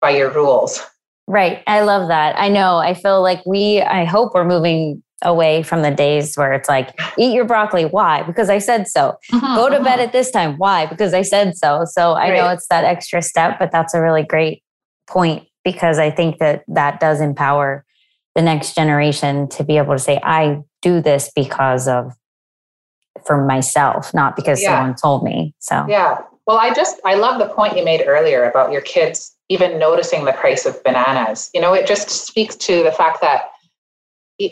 by 0.00 0.10
your 0.10 0.30
rules. 0.30 0.80
Right. 1.26 1.62
I 1.66 1.82
love 1.82 2.08
that. 2.08 2.36
I 2.38 2.48
know. 2.48 2.78
I 2.78 2.94
feel 2.94 3.22
like 3.22 3.44
we 3.46 3.80
i 3.80 4.04
hope 4.04 4.34
we're 4.34 4.44
moving 4.44 5.02
away 5.22 5.62
from 5.62 5.82
the 5.82 5.90
days 5.90 6.34
where 6.34 6.52
it's 6.54 6.68
like 6.68 6.98
eat 7.18 7.34
your 7.34 7.44
broccoli. 7.44 7.84
Why? 7.84 8.22
Because 8.22 8.50
i 8.50 8.58
said 8.58 8.88
so. 8.88 9.16
Uh-huh, 9.32 9.56
go 9.56 9.68
to 9.68 9.76
uh-huh. 9.76 9.84
bed 9.84 10.00
at 10.00 10.12
this 10.12 10.30
time. 10.30 10.56
Why? 10.56 10.86
Because 10.86 11.14
i 11.14 11.22
said 11.22 11.56
so. 11.56 11.84
So 11.84 12.12
i 12.12 12.30
right. 12.30 12.36
know 12.36 12.48
it's 12.48 12.66
that 12.68 12.84
extra 12.84 13.22
step 13.22 13.58
but 13.58 13.70
that's 13.70 13.94
a 13.94 14.00
really 14.00 14.24
great 14.24 14.62
point 15.06 15.46
because 15.64 15.98
i 15.98 16.10
think 16.10 16.38
that 16.38 16.64
that 16.68 17.00
does 17.00 17.20
empower 17.20 17.84
the 18.34 18.42
next 18.42 18.74
generation 18.74 19.48
to 19.48 19.64
be 19.64 19.76
able 19.76 19.92
to 19.92 19.98
say 19.98 20.20
i 20.22 20.60
do 20.82 21.00
this 21.00 21.30
because 21.34 21.86
of 21.86 22.12
for 23.26 23.44
myself 23.44 24.14
not 24.14 24.36
because 24.36 24.62
yeah. 24.62 24.78
someone 24.78 24.96
told 24.96 25.22
me. 25.22 25.54
So 25.58 25.84
yeah 25.88 26.18
well, 26.50 26.58
I 26.58 26.74
just, 26.74 27.00
I 27.04 27.14
love 27.14 27.38
the 27.38 27.46
point 27.46 27.76
you 27.76 27.84
made 27.84 28.02
earlier 28.04 28.42
about 28.42 28.72
your 28.72 28.80
kids 28.80 29.36
even 29.48 29.78
noticing 29.78 30.24
the 30.24 30.32
price 30.32 30.66
of 30.66 30.82
bananas. 30.82 31.48
You 31.54 31.60
know, 31.60 31.74
it 31.74 31.86
just 31.86 32.10
speaks 32.10 32.56
to 32.56 32.82
the 32.82 32.90
fact 32.90 33.20
that 33.20 33.50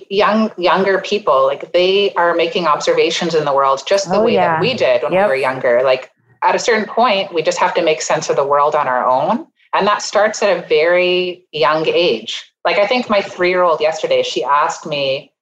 young 0.09 0.53
younger 0.57 1.01
people 1.01 1.47
like 1.47 1.73
they 1.73 2.15
are 2.15 2.37
making 2.37 2.67
observations 2.67 3.35
in 3.35 3.45
the 3.45 3.53
world 3.53 3.83
just 3.89 4.09
the 4.11 4.17
oh, 4.17 4.25
way 4.27 4.35
yeah. 4.35 4.53
that 4.53 4.61
we 4.61 4.75
did 4.75 5.03
when 5.03 5.13
yep. 5.13 5.25
we 5.25 5.31
were 5.31 5.35
younger 5.35 5.81
like 5.83 6.13
at 6.43 6.55
a 6.55 6.59
certain 6.59 6.87
point 6.87 7.33
we 7.33 7.43
just 7.43 7.57
have 7.57 7.73
to 7.73 7.83
make 7.83 8.03
sense 8.03 8.29
of 8.29 8.37
the 8.37 8.47
world 8.47 8.75
on 8.75 8.87
our 8.87 9.03
own 9.03 9.47
and 9.73 9.87
that 9.87 10.03
starts 10.03 10.43
at 10.43 10.55
a 10.55 10.69
very 10.69 11.43
young 11.53 11.89
age 11.89 12.53
like 12.67 12.77
i 12.77 12.87
think 12.87 13.09
my 13.09 13.23
3 13.23 13.49
year 13.49 13.63
old 13.63 13.81
yesterday 13.81 14.23
she 14.23 14.45
asked 14.45 14.85
me 14.85 15.33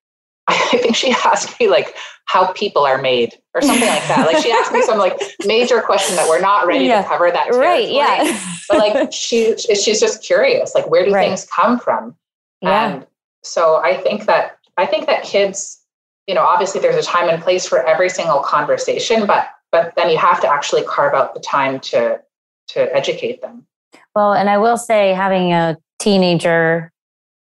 I 0.48 0.78
think 0.78 0.94
she 0.94 1.10
asked 1.24 1.58
me 1.58 1.68
like 1.68 1.96
how 2.26 2.52
people 2.52 2.84
are 2.84 3.00
made 3.00 3.34
or 3.54 3.62
something 3.62 3.88
like 3.88 4.06
that. 4.08 4.28
Like 4.32 4.42
she 4.42 4.50
asked 4.52 4.72
me 4.72 4.82
some 4.82 4.98
like 4.98 5.20
major 5.44 5.80
question 5.80 6.16
that 6.16 6.28
we're 6.28 6.40
not 6.40 6.66
ready 6.66 6.86
yeah. 6.86 7.02
to 7.02 7.08
cover 7.08 7.30
that. 7.30 7.50
Right. 7.50 7.88
Yeah. 7.88 8.38
but 8.68 8.78
like 8.78 9.12
she 9.12 9.56
she's 9.56 10.00
just 10.00 10.22
curious. 10.22 10.74
Like 10.74 10.88
where 10.88 11.04
do 11.04 11.12
right. 11.12 11.28
things 11.28 11.46
come 11.46 11.78
from? 11.78 12.16
Yeah. 12.62 12.88
And 12.88 13.06
so 13.42 13.76
I 13.76 13.96
think 13.96 14.26
that 14.26 14.58
I 14.76 14.86
think 14.86 15.06
that 15.06 15.24
kids, 15.24 15.80
you 16.26 16.34
know, 16.34 16.42
obviously 16.42 16.80
there's 16.80 16.96
a 16.96 17.08
time 17.08 17.28
and 17.28 17.42
place 17.42 17.66
for 17.66 17.84
every 17.86 18.08
single 18.08 18.40
conversation, 18.40 19.26
but 19.26 19.48
but 19.72 19.94
then 19.96 20.10
you 20.10 20.18
have 20.18 20.40
to 20.42 20.48
actually 20.48 20.84
carve 20.84 21.14
out 21.14 21.34
the 21.34 21.40
time 21.40 21.80
to 21.80 22.20
to 22.68 22.94
educate 22.94 23.40
them. 23.40 23.66
Well, 24.14 24.32
and 24.32 24.48
I 24.48 24.58
will 24.58 24.76
say 24.78 25.12
having 25.12 25.52
a 25.52 25.76
teenager 25.98 26.92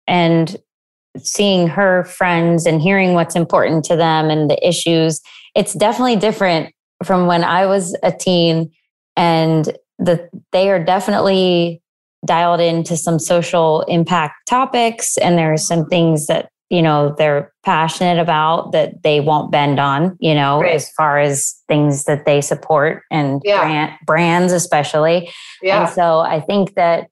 and 0.07 0.55
seeing 1.17 1.67
her 1.67 2.04
friends 2.06 2.65
and 2.65 2.82
hearing 2.82 3.13
what's 3.13 3.36
important 3.36 3.84
to 3.86 3.95
them 3.95 4.30
and 4.30 4.50
the 4.50 4.67
issues, 4.67 5.21
it's 5.56 5.74
definitely 5.74 6.15
different 6.15 6.74
from 7.04 7.28
when 7.28 7.43
I 7.43 7.65
was 7.65 7.97
a 8.04 8.12
teen. 8.12 8.71
And 9.17 9.78
the, 10.00 10.30
they 10.52 10.69
are 10.69 10.84
definitely 10.84 11.82
dialed 12.26 12.62
into 12.62 12.95
some 12.95 13.19
social 13.19 13.82
impact 13.84 14.36
topics. 14.47 15.17
And 15.17 15.38
there 15.38 15.52
are 15.52 15.58
some 15.58 15.88
things 15.88 16.28
that, 16.28 16.50
you 16.69 16.82
know, 16.82 17.13
they're 17.17 17.52
passionate 17.65 18.19
about 18.19 18.71
that 18.71 19.04
they 19.04 19.19
won't 19.19 19.52
bend 19.52 19.80
on, 19.80 20.15
you 20.19 20.34
know, 20.34 20.62
right. 20.62 20.76
as 20.76 20.89
far 20.91 21.19
as 21.19 21.56
things 21.67 22.06
that 22.06 22.26
they 22.26 22.39
support 22.39 23.04
and 23.12 23.41
yeah. 23.43 23.62
brand, 23.62 23.93
brands, 24.06 24.54
especially. 24.54 25.30
Yeah. 25.62 25.86
And 25.86 25.93
so 25.93 26.19
I 26.19 26.39
think 26.39 26.76
that 26.76 27.10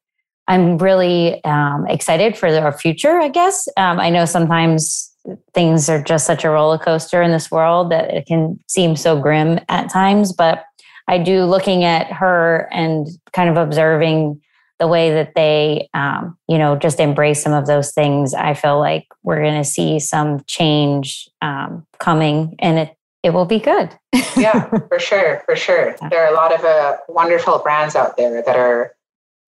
I'm 0.50 0.80
really 0.80 1.44
um, 1.44 1.86
excited 1.88 2.36
for 2.36 2.50
our 2.50 2.74
future, 2.74 3.20
I 3.20 3.30
guess. 3.30 3.70
Um, 3.78 4.00
I 4.00 4.10
know 4.10 4.26
sometimes 4.26 5.14
things 5.54 5.88
are 5.90 6.02
just 6.02 6.26
such 6.26 6.44
a 6.44 6.50
roller 6.50 6.80
coaster 6.80 7.22
in 7.22 7.32
this 7.32 7.52
world 7.52 7.92
that 7.92 8.12
it 8.12 8.26
can 8.26 8.60
seem 8.68 8.96
so 8.96 9.20
grim 9.20 9.60
at 9.70 9.92
times, 9.92 10.34
but 10.34 10.66
I 11.08 11.20
do 11.20 11.46
looking 11.46 11.84
at 11.84 12.12
her 12.12 12.68
and 12.72 13.08
kind 13.32 13.50
of 13.50 13.58
observing 13.58 14.42
the 14.80 14.88
way 14.88 15.12
that 15.12 15.36
they, 15.36 15.88
um, 15.94 16.36
you 16.48 16.58
know, 16.58 16.76
just 16.76 17.00
embrace 17.00 17.44
some 17.44 17.54
of 17.54 17.68
those 17.68 17.92
things. 17.92 18.34
I 18.34 18.56
feel 18.56 18.80
like 18.80 19.06
we're 19.22 19.42
going 19.42 19.62
to 19.62 19.70
see 19.70 20.00
some 20.00 20.44
change 20.48 21.30
um, 21.44 21.86
coming 22.00 22.56
and 22.58 22.80
it, 22.80 22.96
it 23.22 23.32
will 23.32 23.46
be 23.46 23.60
good. 23.60 23.92
yeah, 24.36 24.64
for 24.88 24.98
sure. 24.98 25.44
For 25.46 25.56
sure. 25.56 25.96
There 26.10 26.26
are 26.26 26.32
a 26.32 26.36
lot 26.36 26.56
of 26.56 26.64
uh, 26.64 26.98
wonderful 27.08 27.60
brands 27.60 27.96
out 27.96 28.18
there 28.18 28.42
that 28.42 28.56
are 28.56 28.96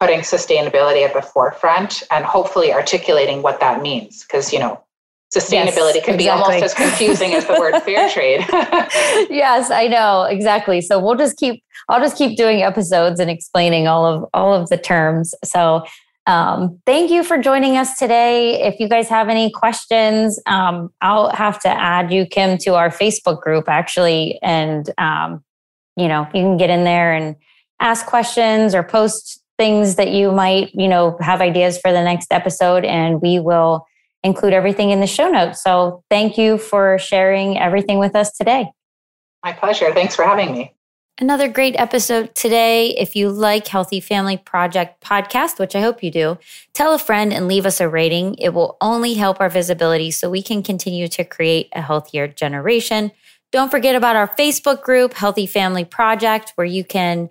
putting 0.01 0.21
sustainability 0.21 1.05
at 1.05 1.13
the 1.13 1.21
forefront 1.21 2.01
and 2.09 2.25
hopefully 2.25 2.73
articulating 2.73 3.43
what 3.43 3.59
that 3.59 3.83
means 3.83 4.23
because 4.23 4.51
you 4.51 4.57
know 4.57 4.83
sustainability 5.31 5.95
yes, 5.95 6.05
can 6.05 6.17
be 6.17 6.23
exactly. 6.23 6.55
almost 6.55 6.63
as 6.63 6.73
confusing 6.73 7.35
as 7.35 7.45
the 7.45 7.53
word 7.53 7.79
fair 7.83 8.09
trade. 8.09 8.43
Yes 9.29 9.69
i 9.69 9.87
know 9.87 10.23
exactly. 10.23 10.81
So 10.81 10.99
we'll 10.99 11.15
just 11.15 11.37
keep 11.37 11.63
i'll 11.87 12.01
just 12.01 12.17
keep 12.17 12.35
doing 12.35 12.63
episodes 12.63 13.19
and 13.19 13.29
explaining 13.29 13.87
all 13.87 14.07
of 14.07 14.27
all 14.33 14.55
of 14.55 14.69
the 14.69 14.77
terms. 14.77 15.35
So 15.43 15.85
um, 16.25 16.79
thank 16.87 17.11
you 17.11 17.23
for 17.23 17.37
joining 17.37 17.77
us 17.77 17.97
today. 17.97 18.61
If 18.63 18.79
you 18.79 18.89
guys 18.89 19.07
have 19.07 19.29
any 19.29 19.51
questions 19.51 20.39
um, 20.47 20.91
i'll 21.01 21.29
have 21.29 21.59
to 21.59 21.69
add 21.69 22.11
you 22.11 22.25
kim 22.25 22.57
to 22.59 22.73
our 22.73 22.89
facebook 22.89 23.39
group 23.41 23.69
actually 23.69 24.39
and 24.41 24.89
um, 24.97 25.43
you 25.95 26.07
know 26.07 26.21
you 26.33 26.41
can 26.41 26.57
get 26.57 26.71
in 26.71 26.85
there 26.85 27.13
and 27.13 27.35
ask 27.79 28.05
questions 28.05 28.73
or 28.73 28.83
post 28.83 29.40
things 29.61 29.93
that 29.93 30.09
you 30.09 30.31
might, 30.31 30.73
you 30.73 30.87
know, 30.87 31.15
have 31.19 31.39
ideas 31.39 31.77
for 31.77 31.91
the 31.91 32.01
next 32.01 32.33
episode, 32.33 32.83
and 32.83 33.21
we 33.21 33.39
will 33.39 33.85
include 34.23 34.53
everything 34.53 34.89
in 34.89 35.01
the 35.01 35.05
show 35.05 35.29
notes. 35.29 35.61
So 35.61 36.03
thank 36.09 36.35
you 36.35 36.57
for 36.57 36.97
sharing 36.97 37.59
everything 37.59 37.99
with 37.99 38.15
us 38.15 38.31
today. 38.31 38.71
My 39.43 39.53
pleasure. 39.53 39.93
Thanks 39.93 40.15
for 40.15 40.23
having 40.23 40.51
me. 40.51 40.73
Another 41.19 41.47
great 41.47 41.75
episode 41.77 42.33
today. 42.33 42.89
If 42.97 43.15
you 43.15 43.29
like 43.29 43.67
Healthy 43.67 43.99
Family 43.99 44.35
Project 44.35 45.03
podcast, 45.03 45.59
which 45.59 45.75
I 45.75 45.81
hope 45.81 46.01
you 46.01 46.09
do, 46.09 46.39
tell 46.73 46.95
a 46.95 46.97
friend 46.97 47.31
and 47.31 47.47
leave 47.47 47.67
us 47.67 47.79
a 47.79 47.87
rating. 47.87 48.33
It 48.39 48.55
will 48.55 48.77
only 48.81 49.13
help 49.13 49.39
our 49.39 49.49
visibility 49.49 50.09
so 50.09 50.27
we 50.27 50.41
can 50.41 50.63
continue 50.63 51.07
to 51.09 51.23
create 51.23 51.69
a 51.73 51.83
healthier 51.83 52.27
generation. 52.27 53.11
Don't 53.51 53.69
forget 53.69 53.95
about 53.95 54.15
our 54.15 54.27
Facebook 54.27 54.81
group, 54.81 55.13
Healthy 55.13 55.45
Family 55.45 55.85
Project, 55.85 56.53
where 56.55 56.65
you 56.65 56.83
can 56.83 57.29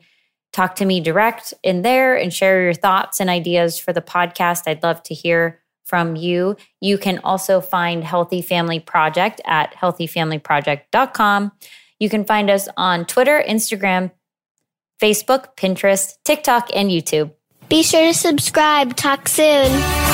talk 0.53 0.77
to 0.77 0.85
me 0.85 1.01
direct 1.01 1.55
in 1.63 1.83
there 1.83 2.17
and 2.17 2.33
share 2.33 2.63
your 2.63 2.75
thoughts 2.75 3.21
and 3.21 3.31
ideas 3.31 3.79
for 3.79 3.93
the 3.93 4.03
podcast. 4.03 4.63
I'd 4.67 4.83
love 4.83 5.03
to 5.05 5.15
hear 5.15 5.61
from 5.85 6.17
you. 6.17 6.57
You 6.81 6.99
can 6.99 7.19
also 7.25 7.61
find 7.61 8.05
Healthy 8.05 8.43
Family 8.43 8.79
Project 8.79 9.41
at 9.45 9.75
healthyfamilyproject.com. 9.75 11.53
You 11.99 12.09
can 12.09 12.25
find 12.25 12.49
us 12.49 12.69
on 12.77 13.05
Twitter, 13.05 13.43
Instagram, 13.47 14.13
Facebook, 15.01 15.57
Pinterest, 15.57 16.15
TikTok, 16.25 16.71
and 16.75 16.91
YouTube. 16.91 17.33
Be 17.69 17.83
sure 17.83 18.07
to 18.07 18.15
subscribe. 18.15 18.97
Talk 18.97 19.29
soon. 19.29 20.10